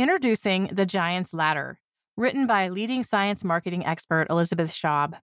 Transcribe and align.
Introducing 0.00 0.70
The 0.72 0.86
Giant's 0.86 1.34
Ladder, 1.34 1.78
written 2.16 2.46
by 2.46 2.70
leading 2.70 3.04
science 3.04 3.44
marketing 3.44 3.84
expert 3.84 4.28
Elizabeth 4.30 4.70
Schaub. 4.70 5.18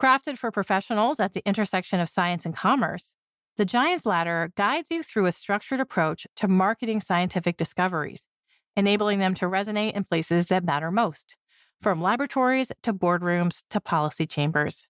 Crafted 0.00 0.38
for 0.38 0.50
professionals 0.50 1.20
at 1.20 1.34
the 1.34 1.46
intersection 1.46 2.00
of 2.00 2.08
science 2.08 2.46
and 2.46 2.56
commerce, 2.56 3.14
The 3.58 3.66
Giant's 3.66 4.06
Ladder 4.06 4.50
guides 4.56 4.90
you 4.90 5.02
through 5.02 5.26
a 5.26 5.32
structured 5.32 5.78
approach 5.78 6.26
to 6.36 6.48
marketing 6.48 7.02
scientific 7.02 7.58
discoveries, 7.58 8.26
enabling 8.74 9.18
them 9.18 9.34
to 9.34 9.44
resonate 9.44 9.92
in 9.92 10.04
places 10.04 10.46
that 10.46 10.64
matter 10.64 10.90
most, 10.90 11.36
from 11.78 12.00
laboratories 12.00 12.72
to 12.82 12.94
boardrooms 12.94 13.62
to 13.68 13.78
policy 13.78 14.26
chambers. 14.26 14.86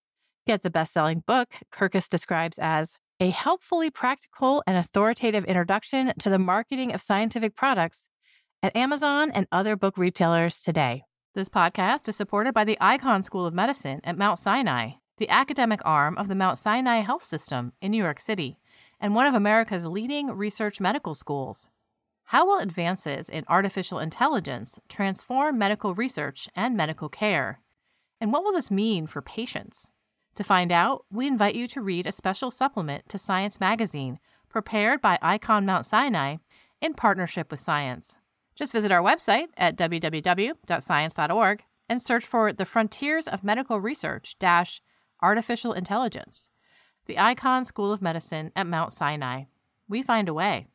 Get 0.46 0.62
the 0.62 0.70
best 0.70 0.92
selling 0.92 1.24
book 1.26 1.54
Kirkus 1.72 2.08
describes 2.08 2.56
as 2.60 2.98
a 3.18 3.30
helpfully 3.30 3.90
practical 3.90 4.62
and 4.64 4.76
authoritative 4.76 5.44
introduction 5.46 6.12
to 6.20 6.30
the 6.30 6.38
marketing 6.38 6.92
of 6.92 7.00
scientific 7.00 7.56
products 7.56 8.06
at 8.64 8.74
Amazon 8.74 9.30
and 9.32 9.46
other 9.52 9.76
book 9.76 9.98
retailers 9.98 10.62
today. 10.62 11.04
This 11.34 11.50
podcast 11.50 12.08
is 12.08 12.16
supported 12.16 12.54
by 12.54 12.64
the 12.64 12.78
Icahn 12.80 13.22
School 13.22 13.44
of 13.44 13.52
Medicine 13.52 14.00
at 14.04 14.16
Mount 14.16 14.38
Sinai, 14.38 14.92
the 15.18 15.28
academic 15.28 15.80
arm 15.84 16.16
of 16.16 16.28
the 16.28 16.34
Mount 16.34 16.58
Sinai 16.58 17.00
Health 17.00 17.22
System 17.22 17.74
in 17.82 17.90
New 17.90 18.02
York 18.02 18.18
City, 18.18 18.56
and 18.98 19.14
one 19.14 19.26
of 19.26 19.34
America's 19.34 19.84
leading 19.84 20.28
research 20.28 20.80
medical 20.80 21.14
schools. 21.14 21.68
How 22.28 22.46
will 22.46 22.58
advances 22.58 23.28
in 23.28 23.44
artificial 23.48 23.98
intelligence 23.98 24.78
transform 24.88 25.58
medical 25.58 25.94
research 25.94 26.48
and 26.56 26.74
medical 26.74 27.10
care? 27.10 27.60
And 28.18 28.32
what 28.32 28.44
will 28.44 28.54
this 28.54 28.70
mean 28.70 29.06
for 29.06 29.20
patients? 29.20 29.92
To 30.36 30.42
find 30.42 30.72
out, 30.72 31.04
we 31.12 31.26
invite 31.26 31.54
you 31.54 31.68
to 31.68 31.82
read 31.82 32.06
a 32.06 32.12
special 32.12 32.50
supplement 32.50 33.10
to 33.10 33.18
Science 33.18 33.60
Magazine 33.60 34.20
prepared 34.48 35.02
by 35.02 35.18
Icahn 35.22 35.66
Mount 35.66 35.84
Sinai 35.84 36.36
in 36.80 36.94
partnership 36.94 37.50
with 37.50 37.60
Science. 37.60 38.16
Just 38.54 38.72
visit 38.72 38.92
our 38.92 39.02
website 39.02 39.48
at 39.56 39.76
www.science.org 39.76 41.64
and 41.88 42.00
search 42.00 42.24
for 42.24 42.52
the 42.52 42.64
Frontiers 42.64 43.26
of 43.26 43.44
Medical 43.44 43.80
Research 43.80 44.36
dash 44.38 44.80
Artificial 45.20 45.72
Intelligence, 45.72 46.50
the 47.06 47.16
Icahn 47.16 47.66
School 47.66 47.92
of 47.92 48.02
Medicine 48.02 48.52
at 48.54 48.66
Mount 48.66 48.92
Sinai. 48.92 49.44
We 49.88 50.02
find 50.02 50.28
a 50.28 50.34
way. 50.34 50.66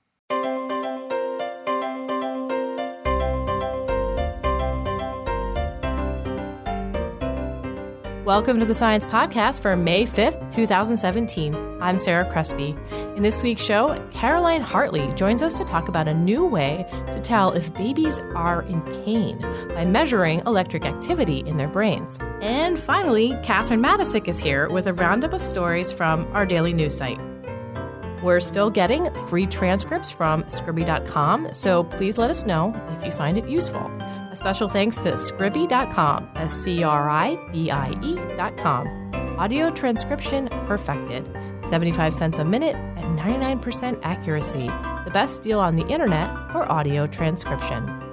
Welcome 8.29 8.59
to 8.59 8.65
the 8.67 8.75
Science 8.75 9.05
Podcast 9.05 9.59
for 9.59 9.75
May 9.75 10.05
5th, 10.05 10.53
2017. 10.53 11.81
I'm 11.81 11.97
Sarah 11.97 12.31
Crespi. 12.31 12.77
In 13.15 13.23
this 13.23 13.41
week's 13.41 13.63
show, 13.63 13.99
Caroline 14.11 14.61
Hartley 14.61 15.11
joins 15.15 15.41
us 15.41 15.55
to 15.55 15.65
talk 15.65 15.87
about 15.87 16.07
a 16.07 16.13
new 16.13 16.45
way 16.45 16.85
to 17.07 17.19
tell 17.21 17.53
if 17.53 17.73
babies 17.73 18.19
are 18.35 18.61
in 18.61 18.83
pain 19.03 19.39
by 19.69 19.83
measuring 19.83 20.41
electric 20.45 20.85
activity 20.85 21.39
in 21.39 21.57
their 21.57 21.67
brains. 21.67 22.19
And 22.39 22.79
finally, 22.79 23.35
Catherine 23.41 23.81
Matacic 23.81 24.27
is 24.27 24.37
here 24.37 24.69
with 24.69 24.85
a 24.85 24.93
roundup 24.93 25.33
of 25.33 25.41
stories 25.41 25.91
from 25.91 26.31
our 26.35 26.45
daily 26.45 26.71
news 26.71 26.95
site. 26.95 27.19
We're 28.21 28.41
still 28.41 28.69
getting 28.69 29.13
free 29.27 29.47
transcripts 29.47 30.11
from 30.11 30.43
Scribie.com, 30.43 31.53
so 31.53 31.85
please 31.85 32.17
let 32.17 32.29
us 32.29 32.45
know 32.45 32.73
if 32.97 33.05
you 33.05 33.11
find 33.11 33.37
it 33.37 33.47
useful. 33.47 33.85
A 34.31 34.35
special 34.35 34.67
thanks 34.67 34.97
to 34.97 35.13
Scribie.com, 35.13 36.29
S 36.35 36.53
C 36.53 36.83
R 36.83 37.09
I 37.09 37.35
B 37.51 37.71
I 37.71 37.91
E.com. 38.03 39.37
Audio 39.39 39.71
transcription 39.71 40.49
perfected. 40.67 41.25
75 41.69 42.13
cents 42.13 42.39
a 42.39 42.43
minute 42.43 42.75
and 42.75 43.17
99% 43.17 43.99
accuracy. 44.03 44.67
The 45.05 45.11
best 45.13 45.41
deal 45.41 45.59
on 45.59 45.75
the 45.75 45.87
internet 45.87 46.35
for 46.51 46.69
audio 46.69 47.07
transcription. 47.07 48.08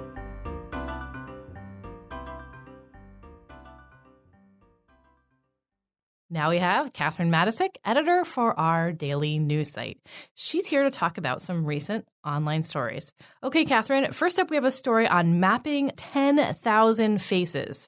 Now 6.29 6.49
we 6.49 6.57
have 6.59 6.91
Catherine 6.91 7.31
Matacic, 7.31 7.77
editor 7.85 8.25
for 8.25 8.57
our 8.59 8.91
daily 8.91 9.39
news 9.39 9.71
site. 9.71 9.99
She's 10.35 10.65
here 10.67 10.83
to 10.83 10.89
talk 10.91 11.17
about 11.17 11.41
some 11.41 11.63
recent 11.65 12.05
online 12.25 12.63
stories. 12.63 13.13
Okay, 13.43 13.63
Catherine, 13.63 14.11
first 14.11 14.37
up, 14.37 14.49
we 14.49 14.57
have 14.57 14.65
a 14.65 14.71
story 14.71 15.07
on 15.07 15.39
mapping 15.39 15.91
10,000 15.95 17.21
faces. 17.21 17.87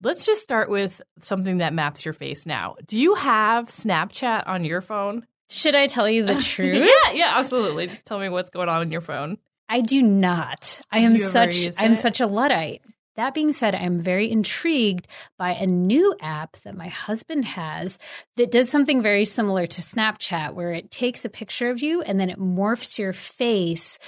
Let's 0.00 0.24
just 0.24 0.42
start 0.42 0.70
with 0.70 1.02
something 1.20 1.58
that 1.58 1.74
maps 1.74 2.04
your 2.04 2.14
face 2.14 2.46
now. 2.46 2.76
Do 2.86 3.00
you 3.00 3.14
have 3.14 3.66
Snapchat 3.66 4.44
on 4.46 4.64
your 4.64 4.80
phone? 4.80 5.26
Should 5.48 5.74
I 5.74 5.88
tell 5.88 6.08
you 6.08 6.24
the 6.24 6.34
truth? 6.40 6.86
yeah, 6.86 7.12
yeah, 7.14 7.32
absolutely. 7.34 7.88
Just 7.88 8.06
tell 8.06 8.20
me 8.20 8.28
what's 8.28 8.50
going 8.50 8.68
on 8.68 8.82
in 8.82 8.92
your 8.92 9.00
phone. 9.00 9.38
I 9.68 9.80
do 9.80 10.02
not. 10.02 10.80
I 10.92 11.00
am 11.00 11.16
such 11.16 11.68
I'm 11.78 11.96
such 11.96 12.20
a 12.20 12.26
luddite. 12.28 12.82
That 13.16 13.34
being 13.34 13.52
said, 13.52 13.74
I'm 13.74 13.98
very 13.98 14.30
intrigued 14.30 15.08
by 15.38 15.54
a 15.54 15.66
new 15.66 16.14
app 16.20 16.56
that 16.58 16.76
my 16.76 16.88
husband 16.88 17.44
has 17.46 17.98
that 18.36 18.50
does 18.50 18.68
something 18.68 19.02
very 19.02 19.24
similar 19.24 19.66
to 19.66 19.80
Snapchat, 19.80 20.54
where 20.54 20.72
it 20.72 20.90
takes 20.90 21.24
a 21.24 21.30
picture 21.30 21.70
of 21.70 21.80
you 21.80 22.02
and 22.02 22.20
then 22.20 22.30
it 22.30 22.38
morphs 22.38 22.98
your 22.98 23.12
face 23.12 23.98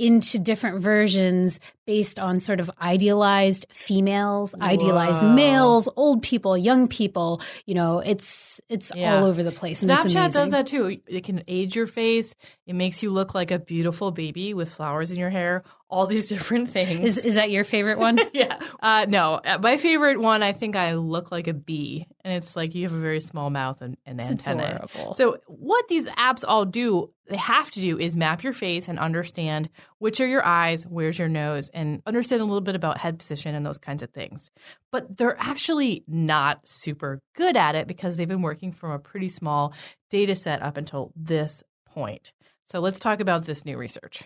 into 0.00 0.38
different 0.38 0.80
versions 0.80 1.60
based 1.86 2.18
on 2.18 2.40
sort 2.40 2.58
of 2.58 2.70
idealized 2.80 3.66
females, 3.70 4.54
Whoa. 4.54 4.66
idealized 4.66 5.22
males, 5.22 5.90
old 5.94 6.22
people, 6.22 6.56
young 6.56 6.88
people. 6.88 7.42
You 7.66 7.74
know, 7.74 7.98
it's 7.98 8.62
it's 8.70 8.90
yeah. 8.96 9.18
all 9.18 9.26
over 9.26 9.42
the 9.42 9.52
place. 9.52 9.84
Snapchat 9.84 10.32
does 10.32 10.52
that 10.52 10.66
too. 10.66 11.00
It 11.06 11.24
can 11.24 11.42
age 11.46 11.76
your 11.76 11.86
face. 11.86 12.34
It 12.66 12.74
makes 12.74 13.02
you 13.02 13.10
look 13.10 13.34
like 13.34 13.50
a 13.50 13.58
beautiful 13.58 14.10
baby 14.10 14.54
with 14.54 14.72
flowers 14.72 15.10
in 15.10 15.18
your 15.18 15.30
hair. 15.30 15.64
All 15.90 16.06
these 16.06 16.28
different 16.34 16.70
things. 16.70 17.00
Is 17.00 17.18
is 17.18 17.34
that 17.34 17.50
your 17.50 17.64
favorite 17.64 17.98
one? 17.98 18.18
yeah. 18.32 18.58
Uh, 18.80 19.06
no, 19.08 19.34
uh, 19.34 19.58
my 19.60 19.76
favorite 19.76 20.20
one. 20.20 20.42
I 20.42 20.52
think 20.52 20.76
I 20.76 20.94
look 20.94 21.30
like 21.32 21.48
a 21.48 21.54
bee, 21.54 22.06
and 22.24 22.32
it's 22.32 22.56
like 22.56 22.74
you 22.74 22.84
have 22.84 22.94
a 22.94 23.00
very 23.00 23.20
small 23.20 23.50
mouth 23.50 23.82
and, 23.82 23.96
and 24.06 24.20
antenna. 24.20 24.88
Adorable. 24.92 25.14
So 25.14 25.38
what 25.46 25.88
these 25.88 26.08
apps 26.10 26.44
all 26.46 26.64
do 26.64 27.10
they 27.30 27.36
have 27.36 27.70
to 27.70 27.80
do 27.80 27.98
is 27.98 28.16
map 28.16 28.42
your 28.42 28.52
face 28.52 28.88
and 28.88 28.98
understand 28.98 29.70
which 29.98 30.20
are 30.20 30.26
your 30.26 30.44
eyes, 30.44 30.84
where's 30.84 31.18
your 31.18 31.28
nose, 31.28 31.70
and 31.70 32.02
understand 32.04 32.42
a 32.42 32.44
little 32.44 32.60
bit 32.60 32.74
about 32.74 32.98
head 32.98 33.18
position 33.18 33.54
and 33.54 33.64
those 33.64 33.78
kinds 33.78 34.02
of 34.02 34.10
things. 34.10 34.50
But 34.90 35.16
they're 35.16 35.38
actually 35.38 36.04
not 36.08 36.60
super 36.64 37.22
good 37.36 37.56
at 37.56 37.76
it 37.76 37.86
because 37.86 38.16
they've 38.16 38.28
been 38.28 38.42
working 38.42 38.72
from 38.72 38.90
a 38.90 38.98
pretty 38.98 39.28
small 39.28 39.72
data 40.10 40.34
set 40.34 40.60
up 40.60 40.76
until 40.76 41.12
this 41.14 41.62
point. 41.86 42.32
So 42.64 42.80
let's 42.80 42.98
talk 42.98 43.20
about 43.20 43.44
this 43.44 43.64
new 43.64 43.76
research. 43.76 44.24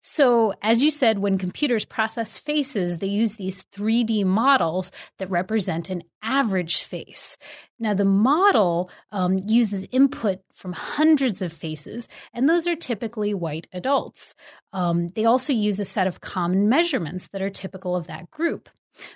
So, 0.00 0.54
as 0.62 0.82
you 0.82 0.90
said, 0.90 1.18
when 1.18 1.38
computers 1.38 1.84
process 1.84 2.36
faces, 2.36 2.98
they 2.98 3.08
use 3.08 3.36
these 3.36 3.64
3D 3.72 4.24
models 4.24 4.92
that 5.18 5.30
represent 5.30 5.90
an 5.90 6.04
average 6.22 6.82
face. 6.82 7.36
Now, 7.80 7.94
the 7.94 8.04
model 8.04 8.90
um, 9.10 9.38
uses 9.46 9.86
input 9.90 10.40
from 10.52 10.72
hundreds 10.72 11.42
of 11.42 11.52
faces, 11.52 12.08
and 12.32 12.48
those 12.48 12.66
are 12.66 12.76
typically 12.76 13.34
white 13.34 13.66
adults. 13.72 14.34
Um, 14.72 15.08
they 15.08 15.24
also 15.24 15.52
use 15.52 15.80
a 15.80 15.84
set 15.84 16.06
of 16.06 16.20
common 16.20 16.68
measurements 16.68 17.28
that 17.28 17.42
are 17.42 17.50
typical 17.50 17.96
of 17.96 18.06
that 18.06 18.30
group. 18.30 18.68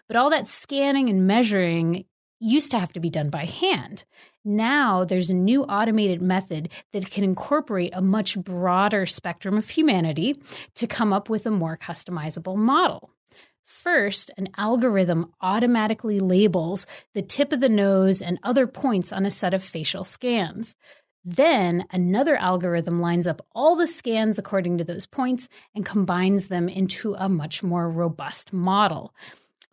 But 0.09 0.17
all 0.17 0.31
that 0.31 0.47
scanning 0.47 1.09
and 1.09 1.27
measuring 1.27 2.05
used 2.43 2.71
to 2.73 2.79
have 2.79 2.93
to 2.93 3.01
be 3.01 3.09
done 3.09 3.31
by 3.31 3.45
hand. 3.45 4.05
Now 4.45 5.05
there's 5.05 5.31
a 5.31 5.35
new 5.35 5.63
automated 5.65 6.21
method 6.21 6.69
that 6.93 7.11
can 7.11 7.25
incorporate 7.25 7.93
a 7.95 8.03
much 8.03 8.37
broader 8.39 9.07
spectrum 9.07 9.57
of 9.57 9.69
humanity 9.69 10.37
to 10.75 10.87
come 10.87 11.13
up 11.13 11.29
with 11.29 11.47
a 11.47 11.51
more 11.51 11.77
customizable 11.77 12.57
model. 12.57 13.11
First, 13.65 14.31
an 14.37 14.49
algorithm 14.59 15.33
automatically 15.41 16.19
labels 16.19 16.87
the 17.15 17.23
tip 17.23 17.53
of 17.53 17.61
the 17.61 17.69
nose 17.69 18.21
and 18.21 18.39
other 18.43 18.67
points 18.67 19.13
on 19.13 19.25
a 19.25 19.31
set 19.31 19.55
of 19.55 19.63
facial 19.63 20.05
scans. 20.05 20.75
Then 21.25 21.87
another 21.93 22.37
algorithm 22.37 23.01
lines 23.01 23.29
up 23.29 23.47
all 23.53 23.77
the 23.77 23.87
scans 23.87 24.39
according 24.39 24.79
to 24.79 24.85
those 24.85 25.07
points 25.07 25.49
and 25.75 25.87
combines 25.87 26.49
them 26.49 26.69
into 26.69 27.15
a 27.15 27.29
much 27.29 27.63
more 27.63 27.89
robust 27.89 28.53
model. 28.53 29.15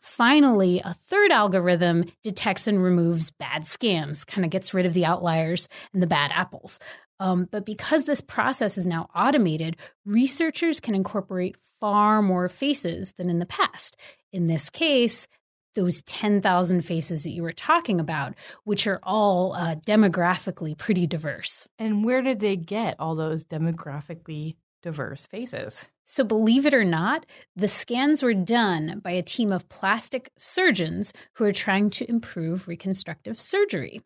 Finally, 0.01 0.81
a 0.83 0.93
third 1.07 1.31
algorithm 1.31 2.05
detects 2.23 2.67
and 2.67 2.81
removes 2.81 3.31
bad 3.31 3.67
scans, 3.67 4.23
kind 4.23 4.45
of 4.45 4.51
gets 4.51 4.73
rid 4.73 4.85
of 4.85 4.93
the 4.93 5.05
outliers 5.05 5.67
and 5.93 6.01
the 6.01 6.07
bad 6.07 6.31
apples. 6.33 6.79
Um, 7.19 7.47
but 7.51 7.65
because 7.65 8.05
this 8.05 8.21
process 8.21 8.77
is 8.77 8.87
now 8.87 9.09
automated, 9.13 9.75
researchers 10.05 10.79
can 10.79 10.95
incorporate 10.95 11.57
far 11.79 12.21
more 12.21 12.47
faces 12.47 13.13
than 13.17 13.29
in 13.29 13.39
the 13.39 13.45
past. 13.45 13.97
In 14.31 14.45
this 14.45 14.69
case, 14.69 15.27
those 15.75 16.01
10,000 16.03 16.81
faces 16.81 17.23
that 17.23 17.31
you 17.31 17.43
were 17.43 17.51
talking 17.51 17.99
about, 17.99 18.35
which 18.63 18.87
are 18.87 18.99
all 19.03 19.53
uh, 19.53 19.75
demographically 19.75 20.77
pretty 20.77 21.07
diverse. 21.07 21.67
And 21.77 22.03
where 22.03 22.21
did 22.21 22.39
they 22.39 22.55
get 22.55 22.95
all 22.99 23.15
those 23.15 23.45
demographically 23.45 24.55
diverse 24.81 25.27
faces? 25.27 25.85
So, 26.05 26.23
believe 26.23 26.65
it 26.65 26.73
or 26.73 26.83
not, 26.85 27.25
the 27.55 27.67
scans 27.67 28.23
were 28.23 28.33
done 28.33 28.99
by 29.03 29.11
a 29.11 29.21
team 29.21 29.51
of 29.51 29.69
plastic 29.69 30.31
surgeons 30.37 31.13
who 31.33 31.45
are 31.45 31.51
trying 31.53 31.89
to 31.91 32.09
improve 32.09 32.67
reconstructive 32.67 33.39
surgery. 33.39 34.01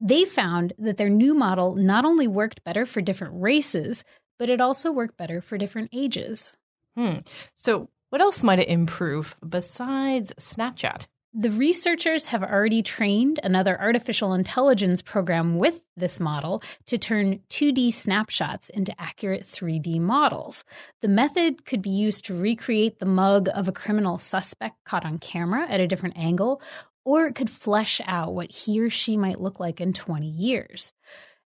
They 0.00 0.24
found 0.24 0.74
that 0.78 0.96
their 0.96 1.08
new 1.08 1.34
model 1.34 1.74
not 1.76 2.04
only 2.04 2.26
worked 2.28 2.64
better 2.64 2.84
for 2.86 3.00
different 3.00 3.34
races, 3.40 4.04
but 4.38 4.50
it 4.50 4.60
also 4.60 4.92
worked 4.92 5.16
better 5.16 5.40
for 5.40 5.56
different 5.58 5.90
ages. 5.92 6.54
Hmm. 6.96 7.18
So, 7.54 7.88
What 8.10 8.20
else 8.20 8.42
might 8.42 8.58
it 8.58 8.68
improve 8.68 9.36
besides 9.48 10.34
Snapchat? 10.38 11.06
The 11.34 11.50
researchers 11.50 12.26
have 12.26 12.42
already 12.42 12.82
trained 12.82 13.40
another 13.42 13.80
artificial 13.80 14.34
intelligence 14.34 15.00
program 15.00 15.56
with 15.56 15.80
this 15.96 16.20
model 16.20 16.62
to 16.84 16.98
turn 16.98 17.40
2D 17.48 17.94
snapshots 17.94 18.68
into 18.68 18.94
accurate 19.00 19.44
3D 19.44 19.98
models. 19.98 20.62
The 21.00 21.08
method 21.08 21.64
could 21.64 21.80
be 21.80 21.88
used 21.88 22.26
to 22.26 22.38
recreate 22.38 22.98
the 22.98 23.06
mug 23.06 23.48
of 23.54 23.66
a 23.66 23.72
criminal 23.72 24.18
suspect 24.18 24.84
caught 24.84 25.06
on 25.06 25.16
camera 25.16 25.66
at 25.70 25.80
a 25.80 25.86
different 25.86 26.18
angle, 26.18 26.60
or 27.02 27.26
it 27.26 27.34
could 27.34 27.48
flesh 27.48 28.02
out 28.04 28.34
what 28.34 28.50
he 28.50 28.78
or 28.78 28.90
she 28.90 29.16
might 29.16 29.40
look 29.40 29.58
like 29.58 29.80
in 29.80 29.94
20 29.94 30.26
years. 30.26 30.92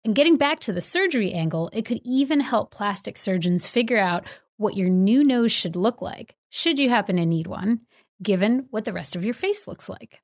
And 0.06 0.14
getting 0.14 0.38
back 0.38 0.60
to 0.62 0.74
the 0.74 0.82
surgery 0.82 1.34
angle, 1.34 1.72
it 1.74 1.86
could 1.86 2.02
even 2.04 2.42
help 2.42 2.70
plastic 2.70 3.18
surgeons 3.18 3.66
figure 3.66 3.98
out 3.98 4.28
what 4.58 4.78
your 4.78 4.90
new 4.90 5.24
nose 5.24 5.52
should 5.52 5.76
look 5.76 6.00
like, 6.00 6.36
should 6.52 6.78
you 6.78 6.90
happen 6.90 7.16
to 7.16 7.26
need 7.26 7.48
one 7.48 7.82
given 8.24 8.68
what 8.72 8.86
the 8.86 8.94
rest 8.94 9.16
of 9.16 9.26
your 9.26 9.34
face 9.34 9.68
looks 9.68 9.90
like. 9.90 10.22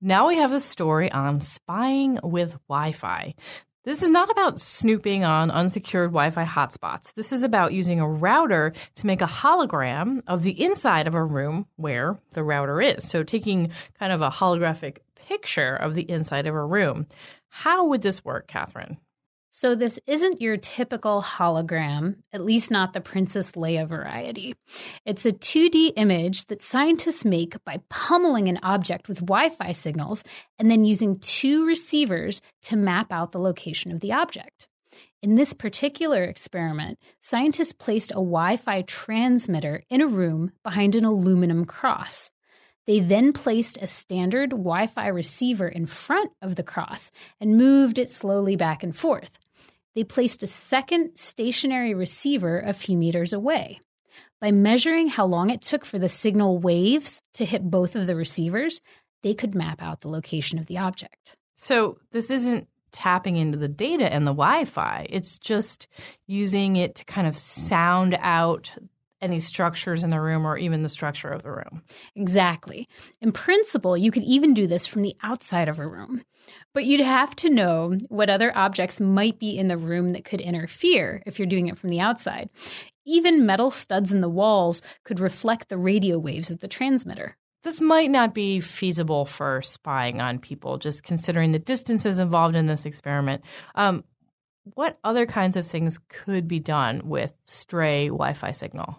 Now 0.00 0.28
we 0.28 0.36
have 0.36 0.52
a 0.52 0.60
story 0.60 1.10
on 1.10 1.40
spying 1.40 2.18
with 2.22 2.56
Wi 2.68 2.92
Fi. 2.92 3.34
This 3.84 4.02
is 4.02 4.10
not 4.10 4.28
about 4.30 4.58
snooping 4.58 5.22
on 5.22 5.50
unsecured 5.50 6.10
Wi 6.10 6.30
Fi 6.30 6.44
hotspots. 6.44 7.14
This 7.14 7.32
is 7.32 7.44
about 7.44 7.72
using 7.72 8.00
a 8.00 8.08
router 8.08 8.72
to 8.96 9.06
make 9.06 9.20
a 9.20 9.26
hologram 9.26 10.22
of 10.26 10.42
the 10.42 10.60
inside 10.60 11.06
of 11.06 11.14
a 11.14 11.22
room 11.22 11.66
where 11.76 12.18
the 12.30 12.42
router 12.42 12.80
is. 12.80 13.08
So, 13.08 13.22
taking 13.22 13.70
kind 13.98 14.12
of 14.12 14.22
a 14.22 14.30
holographic 14.30 14.98
picture 15.14 15.76
of 15.76 15.94
the 15.94 16.08
inside 16.10 16.46
of 16.46 16.54
a 16.54 16.64
room. 16.64 17.06
How 17.48 17.86
would 17.86 18.02
this 18.02 18.24
work, 18.24 18.48
Catherine? 18.48 18.98
So, 19.58 19.74
this 19.74 19.98
isn't 20.06 20.42
your 20.42 20.58
typical 20.58 21.22
hologram, 21.22 22.16
at 22.30 22.44
least 22.44 22.70
not 22.70 22.92
the 22.92 23.00
Princess 23.00 23.52
Leia 23.52 23.88
variety. 23.88 24.54
It's 25.06 25.24
a 25.24 25.32
2D 25.32 25.94
image 25.96 26.48
that 26.48 26.62
scientists 26.62 27.24
make 27.24 27.64
by 27.64 27.80
pummeling 27.88 28.48
an 28.48 28.58
object 28.62 29.08
with 29.08 29.20
Wi 29.20 29.48
Fi 29.48 29.72
signals 29.72 30.24
and 30.58 30.70
then 30.70 30.84
using 30.84 31.18
two 31.20 31.64
receivers 31.64 32.42
to 32.64 32.76
map 32.76 33.10
out 33.10 33.32
the 33.32 33.40
location 33.40 33.92
of 33.92 34.00
the 34.00 34.12
object. 34.12 34.68
In 35.22 35.36
this 35.36 35.54
particular 35.54 36.24
experiment, 36.24 36.98
scientists 37.22 37.72
placed 37.72 38.10
a 38.10 38.16
Wi 38.16 38.58
Fi 38.58 38.82
transmitter 38.82 39.84
in 39.88 40.02
a 40.02 40.06
room 40.06 40.52
behind 40.64 40.94
an 40.94 41.06
aluminum 41.06 41.64
cross. 41.64 42.30
They 42.86 43.00
then 43.00 43.32
placed 43.32 43.78
a 43.78 43.86
standard 43.86 44.50
Wi 44.50 44.86
Fi 44.86 45.06
receiver 45.06 45.66
in 45.66 45.86
front 45.86 46.30
of 46.42 46.56
the 46.56 46.62
cross 46.62 47.10
and 47.40 47.56
moved 47.56 47.98
it 47.98 48.10
slowly 48.10 48.54
back 48.54 48.82
and 48.82 48.94
forth 48.94 49.38
they 49.96 50.04
placed 50.04 50.42
a 50.42 50.46
second 50.46 51.16
stationary 51.16 51.94
receiver 51.94 52.60
a 52.60 52.74
few 52.74 52.96
meters 52.96 53.32
away. 53.32 53.80
By 54.40 54.52
measuring 54.52 55.08
how 55.08 55.24
long 55.24 55.48
it 55.48 55.62
took 55.62 55.86
for 55.86 55.98
the 55.98 56.08
signal 56.08 56.58
waves 56.58 57.22
to 57.34 57.46
hit 57.46 57.70
both 57.70 57.96
of 57.96 58.06
the 58.06 58.14
receivers, 58.14 58.82
they 59.22 59.32
could 59.32 59.54
map 59.54 59.82
out 59.82 60.02
the 60.02 60.10
location 60.10 60.58
of 60.58 60.66
the 60.66 60.76
object. 60.76 61.36
So, 61.56 61.96
this 62.12 62.30
isn't 62.30 62.68
tapping 62.92 63.36
into 63.36 63.58
the 63.58 63.68
data 63.68 64.12
and 64.12 64.26
the 64.26 64.32
Wi 64.32 64.66
Fi, 64.66 65.06
it's 65.08 65.38
just 65.38 65.88
using 66.26 66.76
it 66.76 66.94
to 66.96 67.04
kind 67.04 67.26
of 67.26 67.36
sound 67.36 68.16
out 68.20 68.72
any 69.20 69.40
structures 69.40 70.04
in 70.04 70.10
the 70.10 70.20
room 70.20 70.46
or 70.46 70.58
even 70.58 70.82
the 70.82 70.88
structure 70.88 71.28
of 71.28 71.42
the 71.42 71.50
room. 71.50 71.82
Exactly. 72.14 72.86
In 73.20 73.32
principle, 73.32 73.96
you 73.96 74.10
could 74.10 74.24
even 74.24 74.54
do 74.54 74.66
this 74.66 74.86
from 74.86 75.02
the 75.02 75.16
outside 75.22 75.68
of 75.68 75.78
a 75.78 75.86
room. 75.86 76.22
But 76.74 76.84
you'd 76.84 77.00
have 77.00 77.34
to 77.36 77.50
know 77.50 77.96
what 78.08 78.30
other 78.30 78.56
objects 78.56 79.00
might 79.00 79.38
be 79.38 79.58
in 79.58 79.68
the 79.68 79.78
room 79.78 80.12
that 80.12 80.24
could 80.24 80.40
interfere 80.40 81.22
if 81.26 81.38
you're 81.38 81.46
doing 81.46 81.68
it 81.68 81.78
from 81.78 81.90
the 81.90 82.00
outside. 82.00 82.50
Even 83.04 83.46
metal 83.46 83.70
studs 83.70 84.12
in 84.12 84.20
the 84.20 84.28
walls 84.28 84.82
could 85.04 85.20
reflect 85.20 85.68
the 85.68 85.78
radio 85.78 86.18
waves 86.18 86.50
of 86.50 86.60
the 86.60 86.68
transmitter. 86.68 87.36
This 87.62 87.80
might 87.80 88.10
not 88.10 88.32
be 88.32 88.60
feasible 88.60 89.24
for 89.24 89.60
spying 89.62 90.20
on 90.20 90.38
people, 90.38 90.78
just 90.78 91.02
considering 91.02 91.50
the 91.50 91.58
distances 91.58 92.20
involved 92.20 92.54
in 92.54 92.66
this 92.66 92.86
experiment. 92.86 93.42
Um, 93.74 94.04
what 94.74 94.98
other 95.02 95.26
kinds 95.26 95.56
of 95.56 95.66
things 95.66 95.98
could 96.08 96.46
be 96.46 96.60
done 96.60 97.02
with 97.04 97.32
stray 97.44 98.06
Wi 98.06 98.34
Fi 98.34 98.52
signal? 98.52 98.98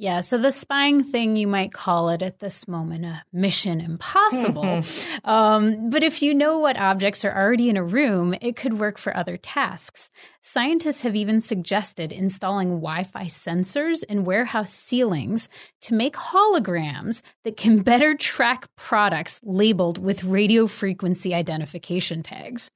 Yeah, 0.00 0.22
so 0.22 0.38
the 0.38 0.50
spying 0.50 1.04
thing, 1.04 1.36
you 1.36 1.46
might 1.46 1.74
call 1.74 2.08
it 2.08 2.22
at 2.22 2.38
this 2.38 2.66
moment 2.66 3.04
a 3.04 3.22
mission 3.34 3.82
impossible. 3.82 4.82
um, 5.24 5.90
but 5.90 6.02
if 6.02 6.22
you 6.22 6.32
know 6.34 6.58
what 6.58 6.78
objects 6.78 7.22
are 7.22 7.36
already 7.36 7.68
in 7.68 7.76
a 7.76 7.84
room, 7.84 8.34
it 8.40 8.56
could 8.56 8.78
work 8.78 8.96
for 8.96 9.14
other 9.14 9.36
tasks. 9.36 10.08
Scientists 10.40 11.02
have 11.02 11.14
even 11.14 11.42
suggested 11.42 12.12
installing 12.12 12.80
Wi 12.80 13.02
Fi 13.02 13.26
sensors 13.26 14.02
in 14.04 14.24
warehouse 14.24 14.72
ceilings 14.72 15.50
to 15.82 15.92
make 15.92 16.14
holograms 16.14 17.20
that 17.44 17.58
can 17.58 17.82
better 17.82 18.14
track 18.14 18.74
products 18.76 19.38
labeled 19.44 19.98
with 19.98 20.24
radio 20.24 20.66
frequency 20.66 21.34
identification 21.34 22.22
tags. 22.22 22.70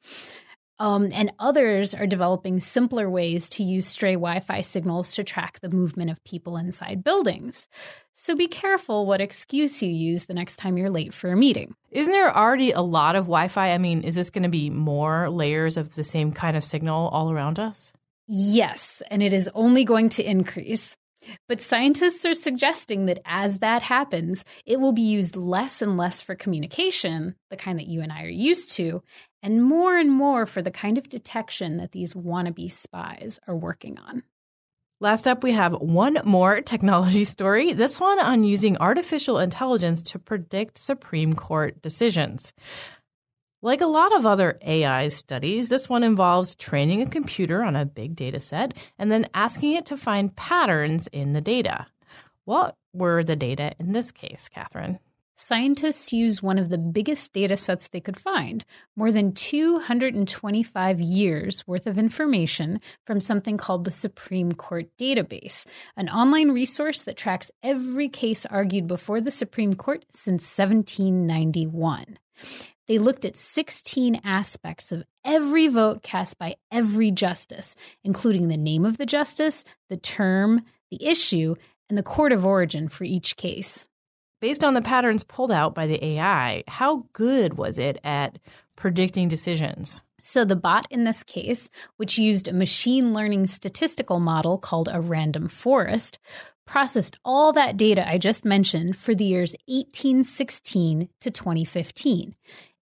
Um, 0.80 1.10
and 1.12 1.32
others 1.38 1.94
are 1.94 2.06
developing 2.06 2.58
simpler 2.58 3.08
ways 3.08 3.48
to 3.50 3.62
use 3.62 3.86
stray 3.86 4.14
Wi 4.14 4.40
Fi 4.40 4.60
signals 4.60 5.14
to 5.14 5.24
track 5.24 5.60
the 5.60 5.68
movement 5.68 6.10
of 6.10 6.22
people 6.24 6.56
inside 6.56 7.04
buildings. 7.04 7.68
So 8.12 8.34
be 8.34 8.48
careful 8.48 9.06
what 9.06 9.20
excuse 9.20 9.82
you 9.82 9.90
use 9.90 10.24
the 10.24 10.34
next 10.34 10.56
time 10.56 10.76
you're 10.76 10.90
late 10.90 11.14
for 11.14 11.30
a 11.30 11.36
meeting. 11.36 11.74
Isn't 11.90 12.12
there 12.12 12.36
already 12.36 12.72
a 12.72 12.80
lot 12.80 13.14
of 13.14 13.24
Wi 13.24 13.48
Fi? 13.48 13.72
I 13.72 13.78
mean, 13.78 14.02
is 14.02 14.16
this 14.16 14.30
going 14.30 14.42
to 14.42 14.48
be 14.48 14.68
more 14.68 15.30
layers 15.30 15.76
of 15.76 15.94
the 15.94 16.04
same 16.04 16.32
kind 16.32 16.56
of 16.56 16.64
signal 16.64 17.08
all 17.08 17.30
around 17.30 17.60
us? 17.60 17.92
Yes, 18.26 19.02
and 19.10 19.22
it 19.22 19.32
is 19.32 19.50
only 19.54 19.84
going 19.84 20.08
to 20.10 20.28
increase. 20.28 20.96
But 21.48 21.60
scientists 21.60 22.24
are 22.24 22.34
suggesting 22.34 23.06
that 23.06 23.20
as 23.24 23.58
that 23.58 23.82
happens, 23.82 24.44
it 24.64 24.80
will 24.80 24.92
be 24.92 25.02
used 25.02 25.36
less 25.36 25.82
and 25.82 25.96
less 25.96 26.20
for 26.20 26.34
communication, 26.34 27.34
the 27.50 27.56
kind 27.56 27.78
that 27.78 27.86
you 27.86 28.00
and 28.00 28.12
I 28.12 28.22
are 28.24 28.28
used 28.28 28.72
to, 28.72 29.02
and 29.42 29.62
more 29.62 29.96
and 29.96 30.10
more 30.10 30.46
for 30.46 30.62
the 30.62 30.70
kind 30.70 30.98
of 30.98 31.08
detection 31.08 31.76
that 31.76 31.92
these 31.92 32.14
wannabe 32.14 32.70
spies 32.70 33.38
are 33.46 33.56
working 33.56 33.98
on. 33.98 34.22
Last 35.00 35.28
up, 35.28 35.42
we 35.42 35.52
have 35.52 35.74
one 35.74 36.18
more 36.24 36.60
technology 36.60 37.24
story, 37.24 37.72
this 37.72 38.00
one 38.00 38.18
on 38.18 38.44
using 38.44 38.78
artificial 38.78 39.38
intelligence 39.38 40.02
to 40.04 40.18
predict 40.18 40.78
Supreme 40.78 41.34
Court 41.34 41.82
decisions. 41.82 42.52
Like 43.64 43.80
a 43.80 43.86
lot 43.86 44.14
of 44.14 44.26
other 44.26 44.58
AI 44.60 45.08
studies, 45.08 45.70
this 45.70 45.88
one 45.88 46.02
involves 46.02 46.54
training 46.54 47.00
a 47.00 47.06
computer 47.06 47.62
on 47.62 47.76
a 47.76 47.86
big 47.86 48.14
data 48.14 48.38
set 48.38 48.74
and 48.98 49.10
then 49.10 49.26
asking 49.32 49.72
it 49.72 49.86
to 49.86 49.96
find 49.96 50.36
patterns 50.36 51.08
in 51.12 51.32
the 51.32 51.40
data. 51.40 51.86
What 52.44 52.76
were 52.92 53.24
the 53.24 53.36
data 53.36 53.72
in 53.80 53.92
this 53.92 54.12
case, 54.12 54.50
Catherine? 54.52 54.98
Scientists 55.34 56.12
used 56.12 56.42
one 56.42 56.58
of 56.58 56.68
the 56.68 56.76
biggest 56.76 57.32
data 57.32 57.56
sets 57.56 57.88
they 57.88 58.02
could 58.02 58.18
find, 58.18 58.66
more 58.96 59.10
than 59.10 59.32
225 59.32 61.00
years 61.00 61.66
worth 61.66 61.86
of 61.86 61.96
information 61.96 62.82
from 63.06 63.18
something 63.18 63.56
called 63.56 63.84
the 63.84 63.90
Supreme 63.90 64.52
Court 64.52 64.88
Database, 64.98 65.64
an 65.96 66.10
online 66.10 66.50
resource 66.50 67.02
that 67.04 67.16
tracks 67.16 67.50
every 67.62 68.10
case 68.10 68.44
argued 68.44 68.86
before 68.86 69.22
the 69.22 69.30
Supreme 69.30 69.72
Court 69.72 70.04
since 70.10 70.42
1791. 70.54 72.18
They 72.86 72.98
looked 72.98 73.24
at 73.24 73.36
16 73.36 74.20
aspects 74.24 74.92
of 74.92 75.04
every 75.24 75.68
vote 75.68 76.02
cast 76.02 76.38
by 76.38 76.56
every 76.70 77.10
justice, 77.10 77.76
including 78.02 78.48
the 78.48 78.56
name 78.56 78.84
of 78.84 78.98
the 78.98 79.06
justice, 79.06 79.64
the 79.88 79.96
term, 79.96 80.60
the 80.90 81.04
issue, 81.04 81.54
and 81.88 81.96
the 81.96 82.02
court 82.02 82.32
of 82.32 82.44
origin 82.44 82.88
for 82.88 83.04
each 83.04 83.36
case 83.36 83.88
based 84.44 84.62
on 84.62 84.74
the 84.74 84.82
patterns 84.82 85.24
pulled 85.24 85.50
out 85.50 85.74
by 85.74 85.86
the 85.86 86.04
AI, 86.04 86.62
how 86.68 87.06
good 87.14 87.54
was 87.56 87.78
it 87.78 87.98
at 88.04 88.38
predicting 88.76 89.26
decisions? 89.26 90.02
So, 90.20 90.44
the 90.44 90.54
bot 90.54 90.86
in 90.90 91.04
this 91.04 91.22
case, 91.22 91.70
which 91.96 92.18
used 92.18 92.46
a 92.46 92.52
machine 92.52 93.14
learning 93.14 93.46
statistical 93.46 94.20
model 94.20 94.58
called 94.58 94.90
a 94.92 95.00
random 95.00 95.48
forest, 95.48 96.18
processed 96.66 97.16
all 97.24 97.54
that 97.54 97.78
data 97.78 98.06
I 98.06 98.18
just 98.18 98.44
mentioned 98.44 98.98
for 98.98 99.14
the 99.14 99.24
years 99.24 99.54
1816 99.64 101.08
to 101.22 101.30
2015. 101.30 102.34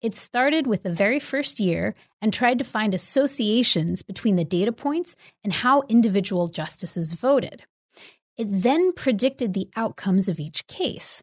It 0.01 0.15
started 0.15 0.65
with 0.65 0.83
the 0.83 0.91
very 0.91 1.19
first 1.19 1.59
year 1.59 1.93
and 2.21 2.33
tried 2.33 2.57
to 2.57 2.63
find 2.63 2.93
associations 2.93 4.01
between 4.01 4.35
the 4.35 4.43
data 4.43 4.71
points 4.71 5.15
and 5.43 5.53
how 5.53 5.83
individual 5.87 6.47
justices 6.47 7.13
voted. 7.13 7.63
It 8.37 8.47
then 8.49 8.93
predicted 8.93 9.53
the 9.53 9.69
outcomes 9.75 10.27
of 10.27 10.39
each 10.39 10.65
case. 10.67 11.21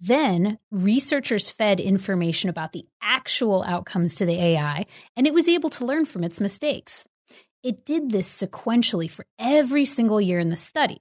Then 0.00 0.58
researchers 0.70 1.50
fed 1.50 1.78
information 1.78 2.48
about 2.50 2.72
the 2.72 2.86
actual 3.02 3.62
outcomes 3.62 4.14
to 4.16 4.26
the 4.26 4.42
AI, 4.42 4.86
and 5.16 5.26
it 5.26 5.34
was 5.34 5.48
able 5.48 5.70
to 5.70 5.84
learn 5.84 6.06
from 6.06 6.24
its 6.24 6.40
mistakes. 6.40 7.04
It 7.62 7.84
did 7.84 8.10
this 8.10 8.32
sequentially 8.32 9.10
for 9.10 9.26
every 9.38 9.84
single 9.84 10.20
year 10.20 10.38
in 10.38 10.48
the 10.48 10.56
study. 10.56 11.00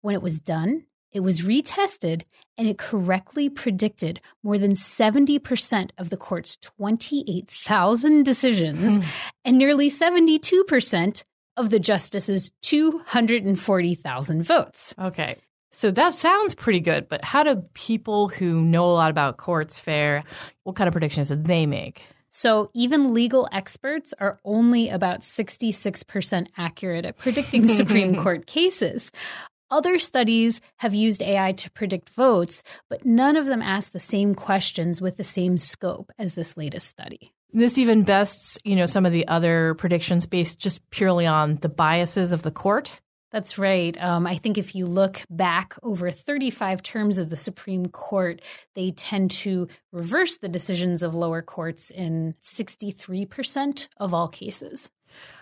When 0.00 0.14
it 0.14 0.22
was 0.22 0.40
done, 0.40 0.86
it 1.12 1.20
was 1.20 1.40
retested 1.40 2.22
and 2.58 2.68
it 2.68 2.78
correctly 2.78 3.48
predicted 3.48 4.20
more 4.42 4.58
than 4.58 4.72
70% 4.72 5.90
of 5.98 6.10
the 6.10 6.16
court's 6.16 6.56
28,000 6.58 8.22
decisions 8.24 8.96
hmm. 8.96 9.02
and 9.44 9.56
nearly 9.56 9.88
72% 9.88 11.24
of 11.56 11.70
the 11.70 11.80
justices' 11.80 12.50
240,000 12.62 14.42
votes. 14.42 14.94
Okay. 14.98 15.36
So 15.70 15.90
that 15.90 16.12
sounds 16.12 16.54
pretty 16.54 16.80
good, 16.80 17.08
but 17.08 17.24
how 17.24 17.42
do 17.42 17.64
people 17.72 18.28
who 18.28 18.60
know 18.60 18.84
a 18.84 18.92
lot 18.92 19.10
about 19.10 19.38
courts 19.38 19.78
fare? 19.78 20.22
What 20.64 20.76
kind 20.76 20.86
of 20.86 20.92
predictions 20.92 21.28
do 21.28 21.36
they 21.36 21.64
make? 21.64 22.02
So 22.28 22.70
even 22.74 23.12
legal 23.12 23.46
experts 23.52 24.14
are 24.18 24.38
only 24.44 24.88
about 24.88 25.20
66% 25.20 26.46
accurate 26.56 27.04
at 27.04 27.18
predicting 27.18 27.68
Supreme 27.76 28.16
Court 28.16 28.46
cases. 28.46 29.12
Other 29.72 29.98
studies 29.98 30.60
have 30.76 30.94
used 30.94 31.22
AI 31.22 31.52
to 31.52 31.70
predict 31.70 32.10
votes, 32.10 32.62
but 32.90 33.06
none 33.06 33.36
of 33.36 33.46
them 33.46 33.62
ask 33.62 33.90
the 33.90 33.98
same 33.98 34.34
questions 34.34 35.00
with 35.00 35.16
the 35.16 35.24
same 35.24 35.56
scope 35.56 36.12
as 36.18 36.34
this 36.34 36.58
latest 36.58 36.88
study. 36.88 37.32
This 37.54 37.78
even 37.78 38.02
bests, 38.02 38.58
you 38.64 38.76
know, 38.76 38.84
some 38.84 39.06
of 39.06 39.12
the 39.12 39.26
other 39.28 39.72
predictions 39.72 40.26
based 40.26 40.58
just 40.58 40.90
purely 40.90 41.24
on 41.24 41.56
the 41.62 41.70
biases 41.70 42.34
of 42.34 42.42
the 42.42 42.50
court. 42.50 43.00
That's 43.30 43.56
right. 43.56 43.96
Um, 43.96 44.26
I 44.26 44.36
think 44.36 44.58
if 44.58 44.74
you 44.74 44.86
look 44.86 45.22
back 45.30 45.74
over 45.82 46.10
35 46.10 46.82
terms 46.82 47.16
of 47.16 47.30
the 47.30 47.36
Supreme 47.36 47.86
Court, 47.86 48.42
they 48.74 48.90
tend 48.90 49.30
to 49.30 49.68
reverse 49.90 50.36
the 50.36 50.50
decisions 50.50 51.02
of 51.02 51.14
lower 51.14 51.40
courts 51.40 51.88
in 51.88 52.34
63% 52.42 53.88
of 53.96 54.12
all 54.12 54.28
cases. 54.28 54.90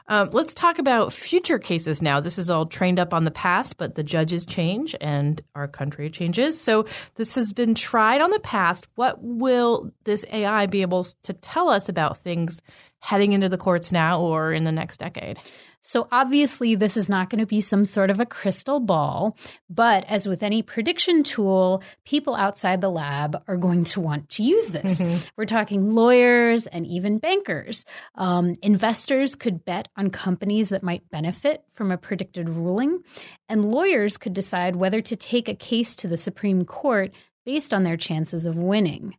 Um, 0.09 0.31
let's 0.33 0.55
talk 0.55 0.81
about 0.81 1.12
future 1.12 1.59
cases 1.59 2.03
now. 2.03 2.19
This 2.19 2.37
is 2.37 2.50
all 2.50 2.67
trained 2.67 2.99
up 2.99 3.15
on 3.15 3.25
the 3.25 3.31
past, 3.31 3.77
but 3.77 3.95
the 3.95 4.03
judges 4.03 4.45
change 4.45 4.97
and 5.00 5.41
our 5.55 5.69
country 5.69 6.11
changes. 6.11 6.61
So 6.61 6.87
this 7.15 7.37
has 7.37 7.53
been 7.53 7.77
tried 7.77 8.21
on 8.21 8.31
the 8.31 8.41
past. 8.41 8.89
What 8.97 9.23
will 9.23 9.93
this 10.05 10.25
AI 10.33 10.67
be 10.67 10.83
able 10.83 11.05
to 11.05 11.33
tell 11.33 11.69
us 11.69 11.89
about 11.89 12.19
things 12.19 12.61
heading 13.00 13.33
into 13.33 13.49
the 13.49 13.59
courts 13.59 13.90
now 13.92 14.21
or 14.21 14.52
in 14.52 14.64
the 14.64 14.73
next 14.73 14.99
decade? 14.99 15.38
So, 15.83 16.09
obviously, 16.12 16.75
this 16.75 16.99
is 16.99 17.09
not 17.09 17.30
going 17.30 17.38
to 17.38 17.47
be 17.47 17.62
some 17.62 17.87
sort 17.87 18.11
of 18.11 18.21
a 18.21 18.26
crystal 18.26 18.80
ball, 18.80 19.37
but 19.71 20.04
as 20.09 20.28
with 20.28 20.42
any 20.42 20.62
prediction 20.62 21.23
tool, 21.23 21.83
people 22.04 22.35
outside 22.35 22.83
the 22.83 22.90
lab 22.90 23.42
are 23.49 23.57
going 23.57 23.85
to 23.85 24.00
want 24.00 24.28
to 24.30 24.42
use 24.42 24.69
this. 24.69 25.00
Mm-hmm. 25.00 25.25
We're 25.37 25.47
talking 25.47 25.95
lawyers 25.95 26.66
and 26.66 26.87
even 26.87 27.19
bankers. 27.19 27.87
Um, 28.14 28.54
investors 28.62 29.35
could 29.35 29.64
bet 29.64 29.88
on 29.97 30.11
companies 30.11 30.69
that 30.69 30.83
might 30.83 31.09
benefit 31.11 31.64
from 31.73 31.90
a 31.90 31.97
predicted 31.97 32.50
ruling, 32.50 33.02
and 33.49 33.64
lawyers 33.64 34.19
could 34.19 34.35
decide 34.35 34.76
whether 34.76 35.00
to 35.00 35.16
take 35.16 35.49
a 35.49 35.54
case 35.54 35.97
to 35.97 36.09
the 36.09 36.19
Supreme 36.19 36.66
Court 36.66 37.11
based 37.47 37.73
on 37.73 37.85
their 37.85 37.97
chances 37.97 38.45
of 38.45 38.57
winning. 38.57 39.16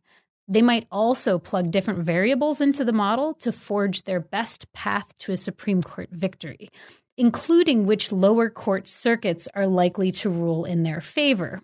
They 0.52 0.60
might 0.60 0.86
also 0.92 1.38
plug 1.38 1.70
different 1.70 2.00
variables 2.00 2.60
into 2.60 2.84
the 2.84 2.92
model 2.92 3.32
to 3.36 3.52
forge 3.52 4.02
their 4.02 4.20
best 4.20 4.70
path 4.74 5.16
to 5.20 5.32
a 5.32 5.36
Supreme 5.38 5.82
Court 5.82 6.10
victory, 6.12 6.68
including 7.16 7.86
which 7.86 8.12
lower 8.12 8.50
court 8.50 8.86
circuits 8.86 9.48
are 9.54 9.66
likely 9.66 10.10
to 10.12 10.28
rule 10.28 10.66
in 10.66 10.82
their 10.82 11.00
favor. 11.00 11.62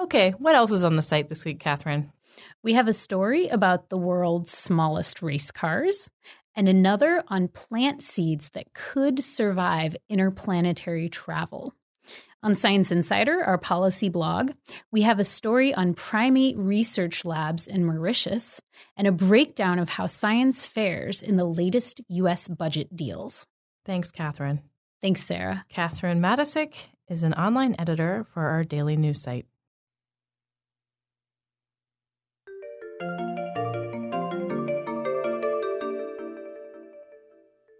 Okay, 0.00 0.32
what 0.32 0.56
else 0.56 0.72
is 0.72 0.82
on 0.82 0.96
the 0.96 1.02
site 1.02 1.28
this 1.28 1.44
week, 1.44 1.60
Catherine? 1.60 2.10
We 2.64 2.72
have 2.72 2.88
a 2.88 2.92
story 2.92 3.46
about 3.46 3.88
the 3.88 3.96
world's 3.96 4.50
smallest 4.50 5.22
race 5.22 5.52
cars 5.52 6.10
and 6.56 6.68
another 6.68 7.22
on 7.28 7.46
plant 7.46 8.02
seeds 8.02 8.48
that 8.48 8.74
could 8.74 9.22
survive 9.22 9.94
interplanetary 10.08 11.08
travel. 11.08 11.72
On 12.40 12.54
Science 12.54 12.92
Insider, 12.92 13.42
our 13.42 13.58
policy 13.58 14.08
blog, 14.08 14.52
we 14.92 15.02
have 15.02 15.18
a 15.18 15.24
story 15.24 15.74
on 15.74 15.94
primate 15.94 16.56
research 16.56 17.24
labs 17.24 17.66
in 17.66 17.84
Mauritius 17.84 18.60
and 18.96 19.08
a 19.08 19.12
breakdown 19.12 19.80
of 19.80 19.88
how 19.88 20.06
science 20.06 20.64
fares 20.64 21.20
in 21.20 21.34
the 21.34 21.44
latest 21.44 22.00
U.S. 22.08 22.46
budget 22.46 22.94
deals. 22.94 23.44
Thanks, 23.84 24.12
Catherine. 24.12 24.62
Thanks, 25.02 25.24
Sarah. 25.24 25.64
Catherine 25.68 26.20
Matacic 26.20 26.74
is 27.08 27.24
an 27.24 27.34
online 27.34 27.74
editor 27.76 28.24
for 28.32 28.46
our 28.46 28.62
daily 28.62 28.96
news 28.96 29.20
site. 29.20 29.46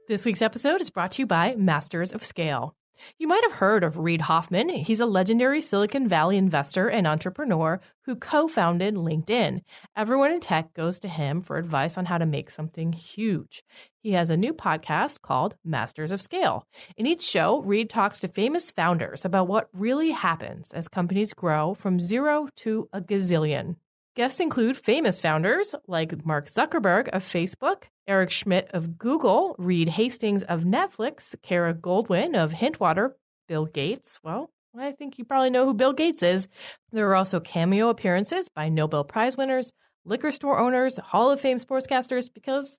This 0.08 0.24
week's 0.24 0.42
episode 0.42 0.80
is 0.80 0.90
brought 0.90 1.12
to 1.12 1.22
you 1.22 1.26
by 1.26 1.54
Masters 1.54 2.12
of 2.12 2.24
Scale. 2.24 2.74
You 3.18 3.28
might 3.28 3.42
have 3.42 3.52
heard 3.52 3.84
of 3.84 3.98
Reid 3.98 4.22
Hoffman. 4.22 4.68
He's 4.68 5.00
a 5.00 5.06
legendary 5.06 5.60
Silicon 5.60 6.08
Valley 6.08 6.36
investor 6.36 6.88
and 6.88 7.06
entrepreneur 7.06 7.80
who 8.02 8.16
co 8.16 8.48
founded 8.48 8.94
LinkedIn. 8.94 9.62
Everyone 9.96 10.30
in 10.30 10.40
tech 10.40 10.74
goes 10.74 10.98
to 11.00 11.08
him 11.08 11.40
for 11.40 11.56
advice 11.56 11.98
on 11.98 12.06
how 12.06 12.18
to 12.18 12.26
make 12.26 12.50
something 12.50 12.92
huge. 12.92 13.62
He 14.02 14.12
has 14.12 14.30
a 14.30 14.36
new 14.36 14.54
podcast 14.54 15.22
called 15.22 15.56
Masters 15.64 16.12
of 16.12 16.22
Scale. 16.22 16.66
In 16.96 17.06
each 17.06 17.22
show, 17.22 17.60
Reid 17.62 17.90
talks 17.90 18.20
to 18.20 18.28
famous 18.28 18.70
founders 18.70 19.24
about 19.24 19.48
what 19.48 19.68
really 19.72 20.12
happens 20.12 20.72
as 20.72 20.88
companies 20.88 21.34
grow 21.34 21.74
from 21.74 22.00
zero 22.00 22.48
to 22.56 22.88
a 22.92 23.00
gazillion. 23.00 23.76
Guests 24.16 24.40
include 24.40 24.76
famous 24.76 25.20
founders 25.20 25.74
like 25.86 26.26
Mark 26.26 26.46
Zuckerberg 26.46 27.08
of 27.10 27.22
Facebook, 27.22 27.84
Eric 28.08 28.30
Schmidt 28.30 28.70
of 28.72 28.96
Google, 28.96 29.54
Reed 29.58 29.90
Hastings 29.90 30.42
of 30.42 30.62
Netflix, 30.62 31.34
Kara 31.42 31.74
Goldin 31.74 32.34
of 32.34 32.52
Hintwater, 32.52 33.10
Bill 33.46 33.66
Gates. 33.66 34.18
Well, 34.24 34.50
I 34.76 34.92
think 34.92 35.18
you 35.18 35.26
probably 35.26 35.50
know 35.50 35.66
who 35.66 35.74
Bill 35.74 35.92
Gates 35.92 36.22
is. 36.22 36.48
There 36.90 37.08
are 37.10 37.16
also 37.16 37.38
cameo 37.38 37.90
appearances 37.90 38.48
by 38.48 38.70
Nobel 38.70 39.04
Prize 39.04 39.36
winners, 39.36 39.72
liquor 40.06 40.32
store 40.32 40.58
owners, 40.58 40.96
Hall 40.96 41.30
of 41.30 41.40
Fame 41.40 41.58
sportscasters, 41.58 42.32
because, 42.32 42.78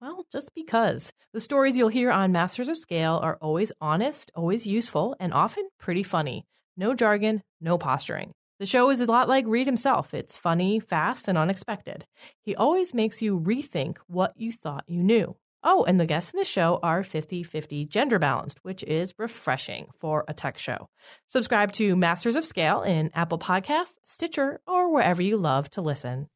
well, 0.00 0.26
just 0.30 0.50
because. 0.54 1.10
The 1.32 1.40
stories 1.40 1.78
you'll 1.78 1.88
hear 1.88 2.10
on 2.10 2.32
Masters 2.32 2.68
of 2.68 2.76
Scale 2.76 3.18
are 3.22 3.38
always 3.40 3.72
honest, 3.80 4.30
always 4.34 4.66
useful, 4.66 5.16
and 5.18 5.32
often 5.32 5.66
pretty 5.80 6.02
funny. 6.02 6.44
No 6.76 6.94
jargon, 6.94 7.42
no 7.62 7.78
posturing. 7.78 8.32
The 8.58 8.66
show 8.66 8.88
is 8.88 9.02
a 9.02 9.06
lot 9.06 9.28
like 9.28 9.44
Reid 9.46 9.66
himself. 9.66 10.14
It's 10.14 10.36
funny, 10.36 10.80
fast, 10.80 11.28
and 11.28 11.36
unexpected. 11.36 12.06
He 12.40 12.56
always 12.56 12.94
makes 12.94 13.20
you 13.20 13.38
rethink 13.38 13.98
what 14.06 14.32
you 14.36 14.50
thought 14.50 14.84
you 14.86 15.02
knew. 15.02 15.36
Oh, 15.62 15.84
and 15.84 16.00
the 16.00 16.06
guests 16.06 16.32
in 16.32 16.38
the 16.38 16.44
show 16.44 16.78
are 16.82 17.02
50 17.02 17.42
50 17.42 17.84
gender 17.84 18.18
balanced, 18.18 18.60
which 18.62 18.82
is 18.84 19.12
refreshing 19.18 19.88
for 19.98 20.24
a 20.26 20.32
tech 20.32 20.56
show. 20.56 20.88
Subscribe 21.26 21.72
to 21.72 21.96
Masters 21.96 22.36
of 22.36 22.46
Scale 22.46 22.82
in 22.82 23.10
Apple 23.12 23.38
Podcasts, 23.38 23.98
Stitcher, 24.04 24.60
or 24.66 24.90
wherever 24.90 25.20
you 25.20 25.36
love 25.36 25.68
to 25.70 25.82
listen. 25.82 26.28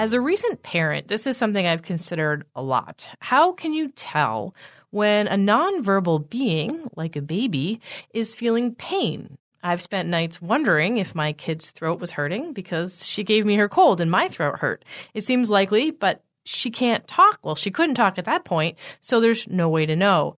As 0.00 0.14
a 0.14 0.20
recent 0.22 0.62
parent, 0.62 1.08
this 1.08 1.26
is 1.26 1.36
something 1.36 1.66
I've 1.66 1.82
considered 1.82 2.46
a 2.56 2.62
lot. 2.62 3.06
How 3.18 3.52
can 3.52 3.74
you 3.74 3.90
tell 3.90 4.54
when 4.88 5.28
a 5.28 5.34
nonverbal 5.34 6.30
being, 6.30 6.88
like 6.96 7.16
a 7.16 7.20
baby, 7.20 7.82
is 8.14 8.34
feeling 8.34 8.74
pain. 8.74 9.36
I've 9.62 9.82
spent 9.82 10.08
nights 10.08 10.40
wondering 10.40 10.96
if 10.96 11.14
my 11.14 11.34
kid's 11.34 11.70
throat 11.70 12.00
was 12.00 12.12
hurting 12.12 12.54
because 12.54 13.06
she 13.06 13.22
gave 13.24 13.44
me 13.44 13.56
her 13.56 13.68
cold 13.68 14.00
and 14.00 14.10
my 14.10 14.28
throat 14.28 14.60
hurt. 14.60 14.86
It 15.12 15.24
seems 15.24 15.50
likely, 15.50 15.90
but 15.90 16.24
she 16.46 16.70
can't 16.70 17.06
talk. 17.06 17.38
Well, 17.42 17.54
she 17.54 17.70
couldn't 17.70 17.96
talk 17.96 18.16
at 18.16 18.24
that 18.24 18.46
point, 18.46 18.78
so 19.02 19.20
there's 19.20 19.48
no 19.48 19.68
way 19.68 19.84
to 19.84 19.96
know. 19.96 20.38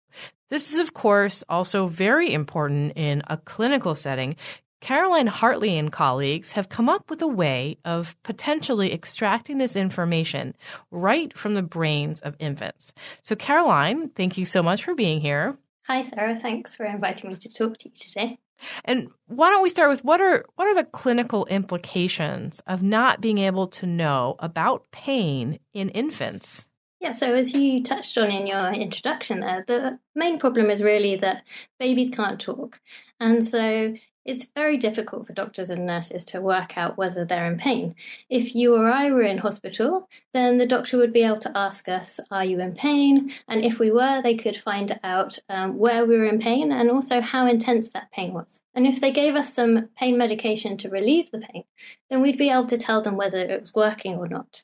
This 0.48 0.72
is, 0.72 0.80
of 0.80 0.94
course, 0.94 1.44
also 1.50 1.86
very 1.86 2.32
important 2.32 2.94
in 2.96 3.22
a 3.26 3.36
clinical 3.36 3.94
setting 3.94 4.36
Caroline 4.80 5.26
Hartley 5.26 5.76
and 5.76 5.92
colleagues 5.92 6.52
have 6.52 6.68
come 6.68 6.88
up 6.88 7.10
with 7.10 7.20
a 7.20 7.28
way 7.28 7.76
of 7.84 8.16
potentially 8.22 8.92
extracting 8.92 9.58
this 9.58 9.76
information 9.76 10.56
right 10.90 11.36
from 11.36 11.54
the 11.54 11.62
brains 11.62 12.20
of 12.20 12.34
infants. 12.38 12.92
So, 13.22 13.36
Caroline, 13.36 14.08
thank 14.10 14.38
you 14.38 14.44
so 14.44 14.62
much 14.62 14.82
for 14.82 14.94
being 14.94 15.20
here. 15.20 15.58
Hi, 15.86 16.02
Sarah. 16.02 16.38
Thanks 16.38 16.76
for 16.76 16.86
inviting 16.86 17.30
me 17.30 17.36
to 17.36 17.52
talk 17.52 17.78
to 17.78 17.88
you 17.88 17.94
today. 17.98 18.38
And 18.84 19.08
why 19.26 19.50
don't 19.50 19.62
we 19.62 19.68
start 19.68 19.90
with 19.90 20.04
what 20.04 20.20
are 20.20 20.44
what 20.56 20.66
are 20.66 20.74
the 20.74 20.84
clinical 20.84 21.46
implications 21.46 22.60
of 22.66 22.82
not 22.82 23.20
being 23.20 23.38
able 23.38 23.66
to 23.68 23.86
know 23.86 24.36
about 24.38 24.90
pain 24.92 25.58
in 25.72 25.88
infants? 25.90 26.66
Yeah, 27.00 27.12
so 27.12 27.34
as 27.34 27.54
you 27.54 27.82
touched 27.82 28.18
on 28.18 28.30
in 28.30 28.46
your 28.46 28.72
introduction 28.74 29.40
there, 29.40 29.64
the 29.66 29.98
main 30.14 30.38
problem 30.38 30.68
is 30.68 30.82
really 30.82 31.16
that 31.16 31.44
babies 31.78 32.10
can't 32.10 32.38
talk. 32.38 32.78
And 33.18 33.42
so 33.42 33.94
it's 34.30 34.46
very 34.54 34.76
difficult 34.76 35.26
for 35.26 35.32
doctors 35.32 35.70
and 35.70 35.84
nurses 35.84 36.24
to 36.24 36.40
work 36.40 36.78
out 36.78 36.96
whether 36.96 37.24
they're 37.24 37.50
in 37.50 37.58
pain. 37.58 37.96
If 38.28 38.54
you 38.54 38.76
or 38.76 38.88
I 38.88 39.10
were 39.10 39.22
in 39.22 39.38
hospital, 39.38 40.08
then 40.32 40.58
the 40.58 40.66
doctor 40.66 40.98
would 40.98 41.12
be 41.12 41.24
able 41.24 41.40
to 41.40 41.58
ask 41.58 41.88
us, 41.88 42.20
Are 42.30 42.44
you 42.44 42.60
in 42.60 42.74
pain? 42.74 43.32
And 43.48 43.64
if 43.64 43.80
we 43.80 43.90
were, 43.90 44.22
they 44.22 44.36
could 44.36 44.56
find 44.56 44.98
out 45.02 45.40
um, 45.48 45.78
where 45.78 46.06
we 46.06 46.16
were 46.16 46.26
in 46.26 46.38
pain 46.38 46.70
and 46.70 46.92
also 46.92 47.20
how 47.20 47.48
intense 47.48 47.90
that 47.90 48.12
pain 48.12 48.32
was. 48.32 48.62
And 48.72 48.86
if 48.86 49.00
they 49.00 49.10
gave 49.10 49.34
us 49.34 49.52
some 49.52 49.88
pain 49.98 50.16
medication 50.16 50.76
to 50.76 50.88
relieve 50.88 51.32
the 51.32 51.40
pain, 51.40 51.64
then 52.08 52.22
we'd 52.22 52.38
be 52.38 52.50
able 52.50 52.66
to 52.66 52.78
tell 52.78 53.02
them 53.02 53.16
whether 53.16 53.38
it 53.38 53.60
was 53.60 53.74
working 53.74 54.14
or 54.14 54.28
not. 54.28 54.62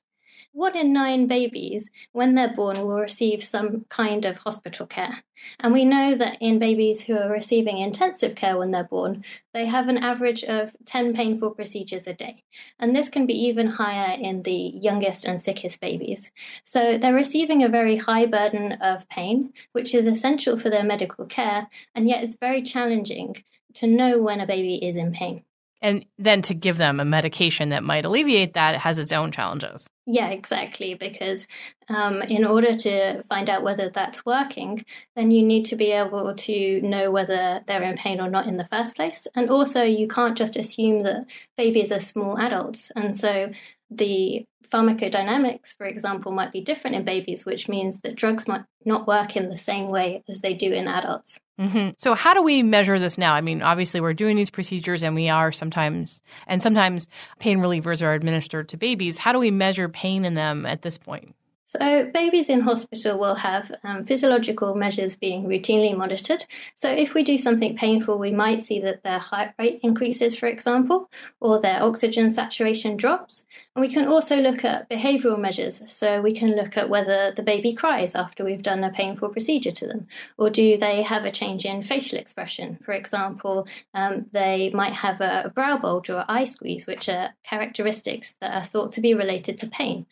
One 0.56 0.74
in 0.74 0.90
nine 0.90 1.26
babies, 1.26 1.90
when 2.12 2.34
they're 2.34 2.54
born, 2.54 2.78
will 2.78 2.98
receive 2.98 3.44
some 3.44 3.84
kind 3.90 4.24
of 4.24 4.38
hospital 4.38 4.86
care. 4.86 5.22
And 5.60 5.74
we 5.74 5.84
know 5.84 6.14
that 6.14 6.38
in 6.40 6.58
babies 6.58 7.02
who 7.02 7.14
are 7.18 7.30
receiving 7.30 7.76
intensive 7.76 8.34
care 8.34 8.56
when 8.56 8.70
they're 8.70 8.82
born, 8.82 9.22
they 9.52 9.66
have 9.66 9.88
an 9.88 9.98
average 9.98 10.44
of 10.44 10.74
10 10.86 11.12
painful 11.12 11.50
procedures 11.50 12.06
a 12.06 12.14
day. 12.14 12.42
And 12.78 12.96
this 12.96 13.10
can 13.10 13.26
be 13.26 13.34
even 13.34 13.66
higher 13.66 14.16
in 14.18 14.44
the 14.44 14.72
youngest 14.74 15.26
and 15.26 15.42
sickest 15.42 15.78
babies. 15.78 16.30
So 16.64 16.96
they're 16.96 17.12
receiving 17.12 17.62
a 17.62 17.68
very 17.68 17.98
high 17.98 18.24
burden 18.24 18.78
of 18.80 19.06
pain, 19.10 19.52
which 19.72 19.94
is 19.94 20.06
essential 20.06 20.58
for 20.58 20.70
their 20.70 20.84
medical 20.84 21.26
care. 21.26 21.68
And 21.94 22.08
yet 22.08 22.24
it's 22.24 22.38
very 22.38 22.62
challenging 22.62 23.44
to 23.74 23.86
know 23.86 24.22
when 24.22 24.40
a 24.40 24.46
baby 24.46 24.76
is 24.76 24.96
in 24.96 25.12
pain. 25.12 25.42
And 25.82 26.06
then 26.18 26.42
to 26.42 26.54
give 26.54 26.78
them 26.78 27.00
a 27.00 27.04
medication 27.04 27.68
that 27.68 27.84
might 27.84 28.04
alleviate 28.04 28.54
that 28.54 28.76
has 28.80 28.98
its 28.98 29.12
own 29.12 29.30
challenges. 29.30 29.86
Yeah, 30.06 30.28
exactly. 30.28 30.94
Because 30.94 31.46
um, 31.88 32.22
in 32.22 32.44
order 32.44 32.74
to 32.74 33.22
find 33.24 33.50
out 33.50 33.62
whether 33.62 33.90
that's 33.90 34.24
working, 34.24 34.84
then 35.16 35.30
you 35.30 35.42
need 35.42 35.64
to 35.66 35.76
be 35.76 35.92
able 35.92 36.34
to 36.34 36.80
know 36.80 37.10
whether 37.10 37.60
they're 37.66 37.82
in 37.82 37.96
pain 37.96 38.20
or 38.20 38.30
not 38.30 38.46
in 38.46 38.56
the 38.56 38.66
first 38.66 38.96
place. 38.96 39.26
And 39.34 39.50
also, 39.50 39.82
you 39.82 40.08
can't 40.08 40.38
just 40.38 40.56
assume 40.56 41.02
that 41.02 41.26
babies 41.56 41.92
are 41.92 42.00
small 42.00 42.38
adults. 42.38 42.90
And 42.96 43.14
so, 43.14 43.50
the 43.90 44.44
pharmacodynamics, 44.72 45.76
for 45.76 45.86
example, 45.86 46.32
might 46.32 46.52
be 46.52 46.60
different 46.60 46.96
in 46.96 47.04
babies, 47.04 47.46
which 47.46 47.68
means 47.68 48.00
that 48.00 48.16
drugs 48.16 48.48
might 48.48 48.64
not 48.84 49.06
work 49.06 49.36
in 49.36 49.48
the 49.48 49.58
same 49.58 49.88
way 49.88 50.24
as 50.28 50.40
they 50.40 50.54
do 50.54 50.72
in 50.72 50.88
adults. 50.88 51.38
Mm-hmm. 51.60 51.90
So, 51.98 52.14
how 52.14 52.34
do 52.34 52.42
we 52.42 52.62
measure 52.62 52.98
this 52.98 53.16
now? 53.16 53.34
I 53.34 53.40
mean, 53.40 53.62
obviously, 53.62 54.00
we're 54.00 54.12
doing 54.12 54.36
these 54.36 54.50
procedures 54.50 55.02
and 55.02 55.14
we 55.14 55.28
are 55.28 55.52
sometimes, 55.52 56.20
and 56.46 56.60
sometimes 56.60 57.06
pain 57.38 57.60
relievers 57.60 58.02
are 58.02 58.12
administered 58.12 58.68
to 58.70 58.76
babies. 58.76 59.18
How 59.18 59.32
do 59.32 59.38
we 59.38 59.50
measure 59.50 59.88
pain 59.88 60.24
in 60.24 60.34
them 60.34 60.66
at 60.66 60.82
this 60.82 60.98
point? 60.98 61.35
So, 61.68 62.08
babies 62.14 62.48
in 62.48 62.60
hospital 62.60 63.18
will 63.18 63.34
have 63.34 63.74
um, 63.82 64.04
physiological 64.04 64.76
measures 64.76 65.16
being 65.16 65.48
routinely 65.48 65.96
monitored. 65.96 66.44
So, 66.76 66.88
if 66.88 67.12
we 67.12 67.24
do 67.24 67.36
something 67.38 67.76
painful, 67.76 68.20
we 68.20 68.30
might 68.30 68.62
see 68.62 68.78
that 68.82 69.02
their 69.02 69.18
heart 69.18 69.50
rate 69.58 69.80
increases, 69.82 70.38
for 70.38 70.46
example, 70.46 71.10
or 71.40 71.60
their 71.60 71.82
oxygen 71.82 72.30
saturation 72.30 72.96
drops. 72.96 73.46
And 73.74 73.80
we 73.80 73.92
can 73.92 74.06
also 74.06 74.40
look 74.40 74.64
at 74.64 74.88
behavioral 74.88 75.40
measures. 75.40 75.82
So, 75.88 76.20
we 76.20 76.34
can 76.34 76.54
look 76.54 76.76
at 76.76 76.88
whether 76.88 77.32
the 77.32 77.42
baby 77.42 77.74
cries 77.74 78.14
after 78.14 78.44
we've 78.44 78.62
done 78.62 78.84
a 78.84 78.92
painful 78.92 79.30
procedure 79.30 79.72
to 79.72 79.88
them, 79.88 80.06
or 80.38 80.50
do 80.50 80.78
they 80.78 81.02
have 81.02 81.24
a 81.24 81.32
change 81.32 81.66
in 81.66 81.82
facial 81.82 82.20
expression? 82.20 82.78
For 82.84 82.92
example, 82.92 83.66
um, 83.92 84.26
they 84.32 84.70
might 84.70 84.92
have 84.92 85.20
a 85.20 85.50
brow 85.52 85.78
bulge 85.78 86.10
or 86.10 86.24
eye 86.28 86.44
squeeze, 86.44 86.86
which 86.86 87.08
are 87.08 87.30
characteristics 87.42 88.36
that 88.40 88.54
are 88.54 88.64
thought 88.64 88.92
to 88.92 89.00
be 89.00 89.14
related 89.14 89.58
to 89.58 89.66
pain. 89.66 90.06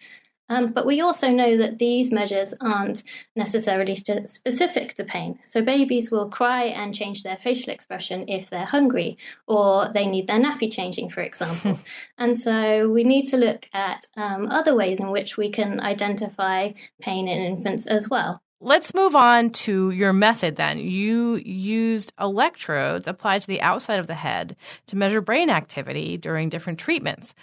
Um, 0.48 0.72
but 0.72 0.86
we 0.86 1.00
also 1.00 1.30
know 1.30 1.56
that 1.56 1.78
these 1.78 2.12
measures 2.12 2.54
aren't 2.60 3.02
necessarily 3.34 3.96
st- 3.96 4.28
specific 4.30 4.94
to 4.94 5.04
pain. 5.04 5.38
So 5.44 5.62
babies 5.62 6.10
will 6.10 6.28
cry 6.28 6.64
and 6.64 6.94
change 6.94 7.22
their 7.22 7.36
facial 7.36 7.72
expression 7.72 8.28
if 8.28 8.50
they're 8.50 8.66
hungry 8.66 9.16
or 9.46 9.88
they 9.88 10.06
need 10.06 10.26
their 10.26 10.40
nappy 10.40 10.70
changing, 10.72 11.10
for 11.10 11.22
example. 11.22 11.78
and 12.18 12.38
so 12.38 12.90
we 12.90 13.04
need 13.04 13.24
to 13.30 13.36
look 13.36 13.68
at 13.72 14.06
um, 14.16 14.48
other 14.50 14.74
ways 14.74 15.00
in 15.00 15.10
which 15.10 15.36
we 15.36 15.50
can 15.50 15.80
identify 15.80 16.72
pain 17.00 17.26
in 17.26 17.38
infants 17.38 17.86
as 17.86 18.08
well. 18.08 18.42
Let's 18.60 18.94
move 18.94 19.14
on 19.14 19.50
to 19.50 19.90
your 19.90 20.14
method 20.14 20.56
then. 20.56 20.78
You 20.78 21.34
used 21.34 22.14
electrodes 22.18 23.06
applied 23.06 23.42
to 23.42 23.46
the 23.46 23.60
outside 23.60 23.98
of 23.98 24.06
the 24.06 24.14
head 24.14 24.56
to 24.86 24.96
measure 24.96 25.20
brain 25.20 25.50
activity 25.50 26.16
during 26.16 26.48
different 26.48 26.78
treatments. 26.78 27.34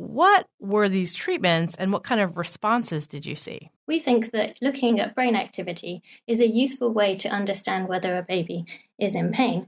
What 0.00 0.46
were 0.58 0.88
these 0.88 1.14
treatments 1.14 1.76
and 1.76 1.92
what 1.92 2.04
kind 2.04 2.22
of 2.22 2.38
responses 2.38 3.06
did 3.06 3.26
you 3.26 3.34
see? 3.34 3.70
We 3.86 3.98
think 3.98 4.30
that 4.32 4.56
looking 4.62 4.98
at 4.98 5.14
brain 5.14 5.36
activity 5.36 6.02
is 6.26 6.40
a 6.40 6.48
useful 6.48 6.92
way 6.92 7.16
to 7.16 7.28
understand 7.28 7.86
whether 7.86 8.16
a 8.16 8.22
baby 8.22 8.64
is 8.98 9.14
in 9.14 9.30
pain. 9.30 9.66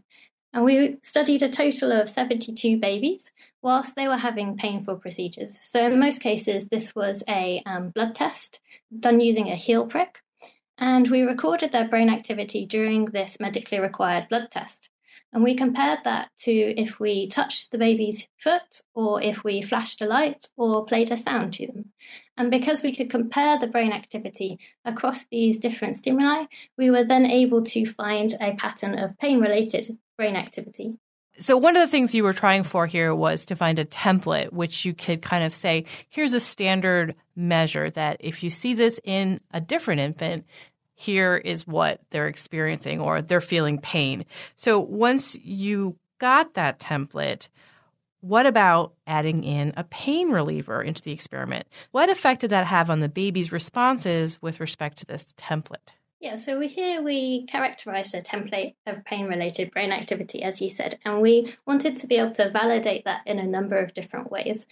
And 0.55 0.65
we 0.65 0.97
studied 1.03 1.43
a 1.43 1.51
total 1.51 1.93
of 1.93 2.09
72 2.09 2.79
babies 2.79 3.31
whilst 3.61 3.95
they 3.95 4.09
were 4.09 4.17
having 4.17 4.57
painful 4.57 4.97
procedures. 4.97 5.59
So, 5.61 5.87
in 5.87 6.01
most 6.01 6.23
cases, 6.23 6.69
this 6.69 6.95
was 6.95 7.23
a 7.29 7.63
um, 7.67 7.91
blood 7.91 8.15
test 8.15 8.61
done 8.99 9.21
using 9.21 9.51
a 9.51 9.57
heel 9.57 9.87
prick 9.87 10.21
and 10.79 11.09
we 11.11 11.23
recorded 11.23 11.73
their 11.73 11.87
brain 11.87 12.09
activity 12.09 12.67
during 12.67 13.05
this 13.05 13.39
medically 13.39 13.79
required 13.79 14.29
blood 14.29 14.49
test. 14.51 14.89
And 15.33 15.43
we 15.43 15.55
compared 15.55 16.01
that 16.05 16.29
to 16.41 16.53
if 16.53 17.01
we 17.01 17.27
touched 17.27 17.71
the 17.71 17.79
baby's 17.79 18.27
foot 18.37 18.83
or 18.95 19.23
if 19.23 19.43
we 19.43 19.63
flashed 19.63 20.03
a 20.03 20.07
light 20.07 20.51
or 20.57 20.85
played 20.85 21.11
a 21.11 21.17
sound 21.17 21.55
to 21.55 21.67
them. 21.67 21.93
And 22.37 22.51
because 22.51 22.83
we 22.83 22.95
could 22.95 23.09
compare 23.09 23.59
the 23.59 23.67
brain 23.67 23.93
activity 23.93 24.59
across 24.85 25.25
these 25.27 25.59
different 25.59 25.97
stimuli, 25.97 26.45
we 26.77 26.91
were 26.91 27.05
then 27.05 27.25
able 27.25 27.63
to 27.65 27.87
find 27.87 28.35
a 28.41 28.55
pattern 28.55 28.99
of 28.99 29.19
pain 29.19 29.41
related 29.41 29.99
brain 30.19 30.37
activity. 30.37 30.99
So, 31.39 31.57
one 31.57 31.77
of 31.77 31.83
the 31.83 31.91
things 31.91 32.15
you 32.15 32.25
were 32.25 32.35
trying 32.35 32.63
for 32.63 32.87
here 32.87 33.15
was 33.15 33.47
to 33.47 33.57
find 33.57 33.79
a 33.79 33.87
template 33.87 34.53
which 34.53 34.85
you 34.85 34.93
could 34.93 35.23
kind 35.23 35.45
of 35.45 35.55
say, 35.55 35.87
here's 36.11 36.35
a 36.35 36.41
standard 36.41 37.15
measure 37.35 37.89
that 37.91 38.19
if 38.21 38.43
you 38.43 38.51
see 38.51 38.75
this 38.75 39.01
in 39.03 39.41
a 39.51 39.61
different 39.61 40.03
infant, 40.03 40.45
here 40.95 41.37
is 41.37 41.67
what 41.67 42.01
they're 42.11 42.29
experiencing 42.29 43.01
or 43.01 43.23
they're 43.23 43.41
feeling 43.41 43.79
pain. 43.79 44.25
So 44.57 44.79
once 44.79 45.39
you 45.43 45.97
got 46.19 46.55
that 46.55 46.79
template, 46.79 47.49
what 48.21 48.47
about 48.47 48.95
adding 49.07 49.43
in 49.43 49.73
a 49.77 49.85
pain 49.85 50.31
reliever 50.31 50.81
into 50.81 51.03
the 51.03 51.13
experiment? 51.13 51.67
What 51.91 52.09
effect 52.09 52.43
did 52.43 52.51
that 52.51 52.67
have 52.67 52.89
on 52.89 53.01
the 53.01 53.09
baby's 53.09 53.51
responses 53.51 54.41
with 54.41 54.61
respect 54.61 54.99
to 54.99 55.07
this 55.07 55.25
template? 55.37 55.91
Yeah, 56.21 56.37
so 56.37 56.61
here 56.61 57.03
we 57.03 57.47
characterize 57.47 58.15
a 58.15 58.23
template 58.23 58.77
of 58.87 59.05
pain 59.05 59.27
related 59.27 59.73
brain 59.73 59.91
activity, 59.91 60.45
as 60.45 60.61
you 60.61 60.71
said, 60.71 61.01
and 61.05 61.21
we 61.21 61.53
wanted 61.67 61.97
to 61.97 62.07
be 62.07 62.15
able 62.15 62.31
to 62.35 62.49
validate 62.49 63.05
that 63.07 63.23
in 63.27 63.41
a 63.41 63.47
number 63.47 63.77
of 63.77 63.93
different 63.93 64.31
ways. 64.31 64.69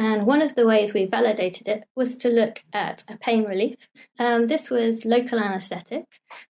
And 0.00 0.24
one 0.24 0.40
of 0.40 0.54
the 0.54 0.66
ways 0.66 0.94
we 0.94 1.04
validated 1.04 1.68
it 1.68 1.84
was 1.94 2.16
to 2.16 2.30
look 2.30 2.64
at 2.72 3.04
a 3.06 3.18
pain 3.18 3.44
relief. 3.44 3.86
Um, 4.18 4.46
this 4.46 4.70
was 4.70 5.04
local 5.04 5.38
anesthetic, 5.38 6.06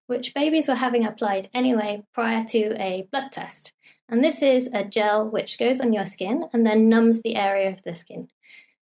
which 0.06 0.34
babies 0.34 0.68
were 0.68 0.76
having 0.76 1.04
applied 1.04 1.48
anyway 1.52 2.04
prior 2.14 2.44
to 2.50 2.80
a 2.80 3.08
blood 3.10 3.32
test. 3.32 3.72
And 4.08 4.22
this 4.22 4.40
is 4.40 4.70
a 4.72 4.84
gel 4.84 5.28
which 5.28 5.58
goes 5.58 5.80
on 5.80 5.92
your 5.92 6.06
skin 6.06 6.44
and 6.52 6.64
then 6.64 6.88
numbs 6.88 7.22
the 7.22 7.34
area 7.34 7.72
of 7.72 7.82
the 7.82 7.96
skin. 7.96 8.28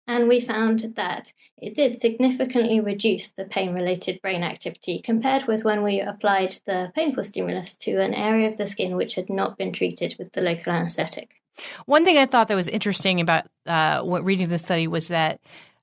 And 0.08 0.30
we 0.30 0.40
found 0.40 0.94
that 0.96 1.34
it 1.58 1.76
did 1.76 2.00
significantly 2.00 2.80
reduce 2.80 3.34
the 3.34 3.44
pain 3.44 3.74
related 3.74 4.22
brain 4.22 4.44
activity 4.44 5.02
compared 5.04 5.46
with 5.46 5.66
when 5.66 5.84
we 5.84 6.00
applied 6.00 6.60
the 6.66 6.94
painful 6.96 7.26
stimulus 7.26 7.76
to 7.82 8.00
an 8.00 8.14
area 8.14 8.48
of 8.48 8.56
the 8.56 8.68
skin 8.68 8.96
which 8.96 9.16
had 9.16 9.30
not 9.30 9.58
been 9.58 9.74
treated 9.74 10.16
with 10.18 10.32
the 10.32 10.42
local 10.42 10.72
anesthetic. 10.72 11.43
One 11.86 12.06
thing 12.06 12.18
I 12.18 12.26
thought 12.26 12.48
that 12.48 12.56
was 12.56 12.68
interesting 12.68 13.22
about 13.22 13.46
uh, 13.66 14.02
what 14.02 14.24
reading 14.24 14.50
the 14.50 14.58
study 14.58 14.88
was 14.88 15.10
that 15.10 15.40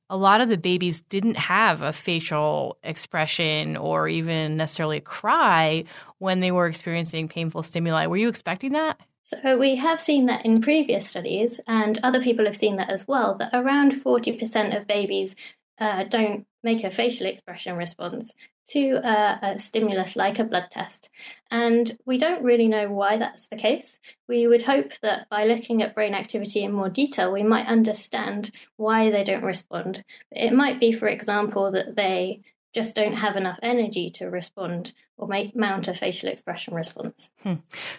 a 0.09 0.17
lot 0.17 0.41
of 0.41 0.49
the 0.49 0.59
babies 0.59 1.03
didn't 1.03 1.37
have 1.37 1.83
a 1.83 1.93
facial 1.93 2.77
expression 2.83 3.77
or 3.77 4.09
even 4.09 4.57
necessarily 4.57 4.97
a 4.97 5.01
cry 5.03 5.85
when 6.19 6.41
they 6.41 6.51
were 6.51 6.67
experiencing 6.67 7.29
painful 7.29 7.63
stimuli. 7.63 8.07
Were 8.07 8.17
you 8.17 8.29
expecting 8.29 8.73
that? 8.73 9.01
So 9.23 9.57
we 9.57 9.77
have 9.77 10.01
seen 10.01 10.27
that 10.27 10.45
in 10.45 10.61
previous 10.61 11.07
studies, 11.07 11.61
and 11.69 12.01
other 12.03 12.21
people 12.21 12.47
have 12.47 12.57
seen 12.57 12.77
that 12.77 12.91
as 12.91 13.07
well, 13.07 13.37
that 13.37 13.51
around 13.53 13.93
40% 13.93 14.77
of 14.77 14.89
babies 14.89 15.37
uh, 15.79 16.05
don't 16.05 16.47
make 16.65 16.83
a 16.83 16.91
facial 16.91 17.27
expression 17.27 17.77
response 17.77 18.35
to 18.73 19.01
a, 19.05 19.39
a, 19.43 19.61
stimulus 19.61 20.17
like 20.17 20.39
a 20.39 20.45
blood 20.45 20.67
test. 20.71 21.11
And 21.51 21.97
we 22.07 22.19
don't 22.19 22.43
really 22.43 22.69
know 22.69 22.89
why 22.89 23.19
that's 23.19 23.49
the 23.49 23.57
case. 23.57 23.99
We 24.29 24.47
would 24.47 24.63
hope 24.63 24.93
that 25.03 25.29
by 25.29 25.45
looking 25.45 25.83
at 25.83 25.95
brain 25.95 26.15
activity 26.15 26.63
in 26.63 26.73
more 26.73 26.89
detail, 26.89 27.33
we 27.33 27.43
might 27.43 27.67
understand 27.67 28.51
why 28.77 29.11
they 29.11 29.25
don't 29.25 29.43
respond. 29.43 30.05
It 30.31 30.53
might 30.53 30.79
be, 30.79 30.93
for 30.93 31.09
example, 31.09 31.73
that 31.73 31.97
they 31.97 32.43
just 32.73 32.95
don't 32.95 33.15
have 33.15 33.37
enough 33.37 33.59
energy 33.63 34.11
to 34.13 34.27
respond 34.27 34.93
or 35.17 35.27
make, 35.27 35.57
mount 35.57 35.89
a 35.89 35.95
facial 35.95 36.29
expression 36.29 36.75
response. 36.75 37.31
Hmm. 37.43 37.55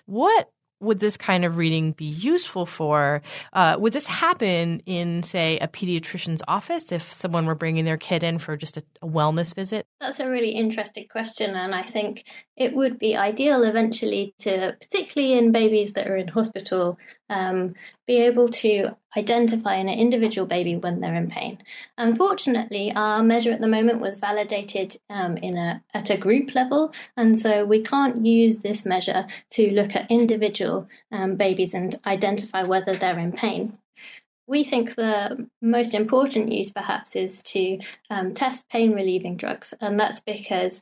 What 0.05 0.49
would 0.81 0.99
this 0.99 1.15
kind 1.15 1.45
of 1.45 1.57
reading 1.57 1.91
be 1.93 2.05
useful 2.05 2.65
for? 2.65 3.21
Uh, 3.53 3.77
would 3.79 3.93
this 3.93 4.07
happen 4.07 4.81
in, 4.85 5.23
say, 5.23 5.57
a 5.59 5.67
pediatrician's 5.67 6.41
office 6.47 6.91
if 6.91 7.11
someone 7.11 7.45
were 7.45 7.55
bringing 7.55 7.85
their 7.85 7.97
kid 7.97 8.23
in 8.23 8.39
for 8.39 8.57
just 8.57 8.77
a, 8.77 8.83
a, 9.01 9.07
wellness 9.07 9.53
visit? 9.53 9.85
That's 9.99 10.19
a 10.19 10.29
really 10.29 10.51
interesting 10.51 11.07
question. 11.09 11.55
And 11.55 11.75
I 11.75 11.83
think 11.83 12.25
it 12.61 12.75
would 12.75 12.99
be 12.99 13.15
ideal 13.15 13.63
eventually 13.63 14.35
to, 14.37 14.77
particularly 14.79 15.33
in 15.33 15.51
babies 15.51 15.93
that 15.93 16.07
are 16.07 16.15
in 16.15 16.27
hospital, 16.27 16.99
um, 17.27 17.73
be 18.05 18.17
able 18.17 18.47
to 18.47 18.95
identify 19.17 19.73
an 19.73 19.89
individual 19.89 20.45
baby 20.45 20.75
when 20.75 20.99
they're 20.99 21.15
in 21.15 21.27
pain. 21.27 21.57
Unfortunately, 21.97 22.93
our 22.95 23.23
measure 23.23 23.51
at 23.51 23.61
the 23.61 23.67
moment 23.67 23.99
was 23.99 24.17
validated 24.17 24.95
um, 25.09 25.37
in 25.37 25.57
a, 25.57 25.81
at 25.95 26.11
a 26.11 26.17
group 26.17 26.53
level, 26.53 26.93
and 27.17 27.39
so 27.39 27.65
we 27.65 27.81
can't 27.81 28.23
use 28.23 28.59
this 28.59 28.85
measure 28.85 29.25
to 29.49 29.73
look 29.73 29.95
at 29.95 30.11
individual 30.11 30.87
um, 31.11 31.37
babies 31.37 31.73
and 31.73 31.95
identify 32.05 32.61
whether 32.61 32.93
they're 32.95 33.17
in 33.17 33.31
pain. 33.31 33.75
We 34.45 34.63
think 34.63 34.93
the 34.93 35.47
most 35.63 35.95
important 35.95 36.51
use, 36.51 36.71
perhaps, 36.71 37.15
is 37.15 37.41
to 37.53 37.79
um, 38.11 38.35
test 38.35 38.69
pain 38.69 38.91
relieving 38.91 39.35
drugs. 39.37 39.73
And 39.81 39.99
that's 39.99 40.21
because 40.21 40.81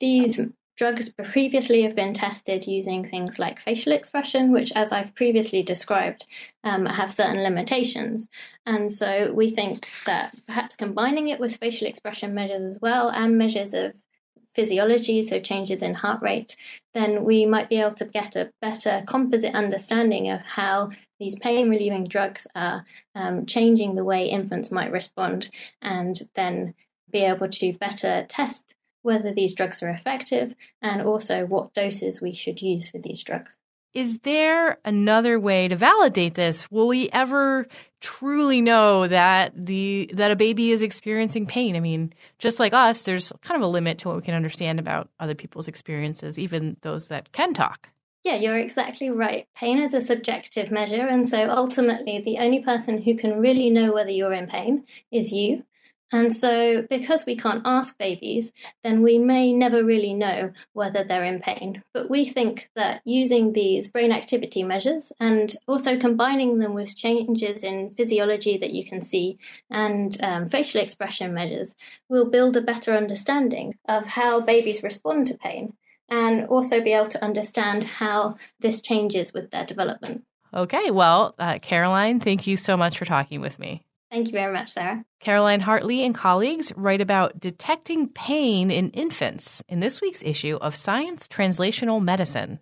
these 0.00 0.40
drugs 0.78 1.12
previously 1.12 1.82
have 1.82 1.96
been 1.96 2.14
tested 2.14 2.66
using 2.66 3.04
things 3.04 3.38
like 3.38 3.60
facial 3.60 3.92
expression, 3.92 4.52
which, 4.52 4.72
as 4.76 4.92
I've 4.92 5.14
previously 5.14 5.62
described, 5.62 6.24
um, 6.62 6.86
have 6.86 7.12
certain 7.12 7.42
limitations. 7.42 8.28
And 8.64 8.90
so 8.90 9.32
we 9.34 9.50
think 9.50 9.88
that 10.06 10.34
perhaps 10.46 10.76
combining 10.76 11.28
it 11.28 11.40
with 11.40 11.56
facial 11.56 11.88
expression 11.88 12.32
measures 12.32 12.76
as 12.76 12.80
well 12.80 13.10
and 13.10 13.36
measures 13.36 13.74
of 13.74 13.96
physiology, 14.54 15.22
so 15.22 15.40
changes 15.40 15.82
in 15.82 15.94
heart 15.94 16.22
rate, 16.22 16.56
then 16.94 17.24
we 17.24 17.44
might 17.44 17.68
be 17.68 17.80
able 17.80 17.94
to 17.94 18.04
get 18.04 18.36
a 18.36 18.50
better 18.60 19.02
composite 19.06 19.54
understanding 19.54 20.30
of 20.30 20.40
how 20.40 20.90
these 21.18 21.38
pain 21.40 21.68
relieving 21.68 22.06
drugs 22.06 22.46
are 22.54 22.84
um, 23.16 23.46
changing 23.46 23.96
the 23.96 24.04
way 24.04 24.28
infants 24.28 24.70
might 24.70 24.92
respond, 24.92 25.50
and 25.82 26.22
then 26.34 26.74
be 27.10 27.20
able 27.20 27.48
to 27.48 27.72
better 27.72 28.24
test 28.28 28.74
whether 29.08 29.32
these 29.32 29.54
drugs 29.54 29.82
are 29.82 29.88
effective 29.88 30.54
and 30.82 31.00
also 31.00 31.46
what 31.46 31.72
doses 31.72 32.20
we 32.20 32.32
should 32.32 32.60
use 32.60 32.90
for 32.90 32.98
these 32.98 33.24
drugs. 33.24 33.56
Is 33.94 34.18
there 34.18 34.78
another 34.84 35.40
way 35.40 35.66
to 35.66 35.74
validate 35.74 36.34
this? 36.34 36.70
Will 36.70 36.86
we 36.86 37.08
ever 37.10 37.66
truly 38.00 38.60
know 38.60 39.08
that 39.08 39.52
the 39.56 40.10
that 40.12 40.30
a 40.30 40.36
baby 40.36 40.70
is 40.72 40.82
experiencing 40.82 41.46
pain? 41.46 41.74
I 41.74 41.80
mean, 41.80 42.12
just 42.38 42.60
like 42.60 42.74
us, 42.74 43.02
there's 43.02 43.32
kind 43.40 43.60
of 43.60 43.66
a 43.66 43.70
limit 43.72 43.96
to 43.98 44.08
what 44.08 44.16
we 44.18 44.22
can 44.22 44.34
understand 44.34 44.78
about 44.78 45.08
other 45.18 45.34
people's 45.34 45.68
experiences, 45.68 46.38
even 46.38 46.76
those 46.82 47.08
that 47.08 47.32
can 47.32 47.54
talk. 47.54 47.88
Yeah, 48.24 48.34
you're 48.34 48.58
exactly 48.58 49.08
right. 49.08 49.48
Pain 49.56 49.78
is 49.78 49.94
a 49.94 50.02
subjective 50.02 50.70
measure, 50.70 51.06
and 51.06 51.26
so 51.26 51.50
ultimately, 51.50 52.20
the 52.20 52.38
only 52.38 52.62
person 52.62 53.00
who 53.00 53.16
can 53.16 53.40
really 53.40 53.70
know 53.70 53.94
whether 53.94 54.10
you're 54.10 54.34
in 54.34 54.48
pain 54.48 54.84
is 55.10 55.32
you. 55.32 55.64
And 56.10 56.34
so, 56.34 56.86
because 56.88 57.26
we 57.26 57.36
can't 57.36 57.62
ask 57.66 57.98
babies, 57.98 58.52
then 58.82 59.02
we 59.02 59.18
may 59.18 59.52
never 59.52 59.84
really 59.84 60.14
know 60.14 60.52
whether 60.72 61.04
they're 61.04 61.24
in 61.24 61.40
pain. 61.40 61.82
But 61.92 62.08
we 62.08 62.24
think 62.24 62.70
that 62.76 63.02
using 63.04 63.52
these 63.52 63.90
brain 63.90 64.10
activity 64.10 64.62
measures 64.62 65.12
and 65.20 65.54
also 65.66 65.98
combining 65.98 66.58
them 66.58 66.72
with 66.72 66.96
changes 66.96 67.62
in 67.62 67.90
physiology 67.90 68.56
that 68.56 68.72
you 68.72 68.86
can 68.86 69.02
see 69.02 69.38
and 69.70 70.16
um, 70.22 70.48
facial 70.48 70.80
expression 70.80 71.34
measures 71.34 71.74
will 72.08 72.30
build 72.30 72.56
a 72.56 72.62
better 72.62 72.96
understanding 72.96 73.74
of 73.86 74.06
how 74.06 74.40
babies 74.40 74.82
respond 74.82 75.26
to 75.26 75.36
pain 75.36 75.74
and 76.08 76.46
also 76.46 76.80
be 76.80 76.92
able 76.92 77.08
to 77.08 77.22
understand 77.22 77.84
how 77.84 78.36
this 78.60 78.80
changes 78.80 79.34
with 79.34 79.50
their 79.50 79.66
development. 79.66 80.24
Okay, 80.54 80.90
well, 80.90 81.34
uh, 81.38 81.58
Caroline, 81.60 82.20
thank 82.20 82.46
you 82.46 82.56
so 82.56 82.76
much 82.76 82.98
for 82.98 83.04
talking 83.04 83.40
with 83.42 83.58
me. 83.58 83.84
Thank 84.10 84.28
you 84.28 84.32
very 84.32 84.52
much, 84.52 84.70
Sarah. 84.70 85.04
Caroline 85.20 85.60
Hartley 85.60 86.02
and 86.04 86.14
colleagues 86.14 86.72
write 86.76 87.02
about 87.02 87.38
detecting 87.38 88.08
pain 88.08 88.70
in 88.70 88.90
infants 88.90 89.62
in 89.68 89.80
this 89.80 90.00
week's 90.00 90.22
issue 90.22 90.56
of 90.62 90.74
Science 90.74 91.28
Translational 91.28 92.02
Medicine. 92.02 92.58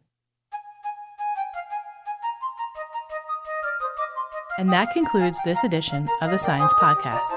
And 4.59 4.72
that 4.72 4.92
concludes 4.92 5.38
this 5.44 5.62
edition 5.64 6.09
of 6.22 6.30
the 6.30 6.38
Science 6.38 6.72
Podcast. 6.74 7.28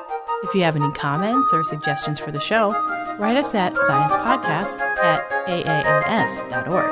If 0.44 0.56
you 0.56 0.64
have 0.64 0.78
any 0.78 0.92
comments 0.94 1.52
or 1.52 1.64
suggestions 1.66 2.18
for 2.20 2.32
the 2.32 2.40
show, 2.40 2.72
write 3.20 3.36
us 3.36 3.54
at 3.54 3.74
sciencepodcast 3.74 4.80
at 4.80 5.30
aaas.org 5.48 6.90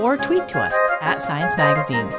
or 0.00 0.16
tweet 0.16 0.48
to 0.48 0.58
us 0.58 0.74
at 1.00 1.22
Science 1.22 1.56
Magazine. 1.56 2.12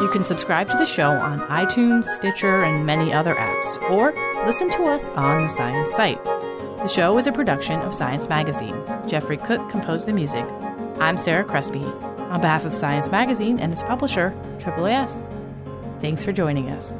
You 0.00 0.08
can 0.08 0.24
subscribe 0.24 0.70
to 0.70 0.78
the 0.78 0.86
show 0.86 1.10
on 1.10 1.40
iTunes, 1.40 2.04
Stitcher, 2.04 2.62
and 2.62 2.86
many 2.86 3.12
other 3.12 3.34
apps, 3.34 3.76
or 3.90 4.14
listen 4.46 4.70
to 4.70 4.84
us 4.84 5.08
on 5.10 5.42
the 5.42 5.48
Science 5.48 5.90
site. 5.92 6.24
The 6.24 6.88
show 6.88 7.18
is 7.18 7.26
a 7.26 7.32
production 7.32 7.80
of 7.80 7.94
Science 7.94 8.26
Magazine. 8.26 8.82
Jeffrey 9.06 9.36
Cook 9.36 9.68
composed 9.68 10.06
the 10.06 10.14
music. 10.14 10.46
I'm 11.00 11.18
Sarah 11.18 11.44
Crespi, 11.44 11.84
on 11.84 12.40
behalf 12.40 12.64
of 12.64 12.74
Science 12.74 13.10
Magazine 13.10 13.60
and 13.60 13.74
its 13.74 13.82
publisher, 13.82 14.34
AAAS. 14.60 15.26
Thanks 16.00 16.24
for 16.24 16.32
joining 16.32 16.70
us. 16.70 16.94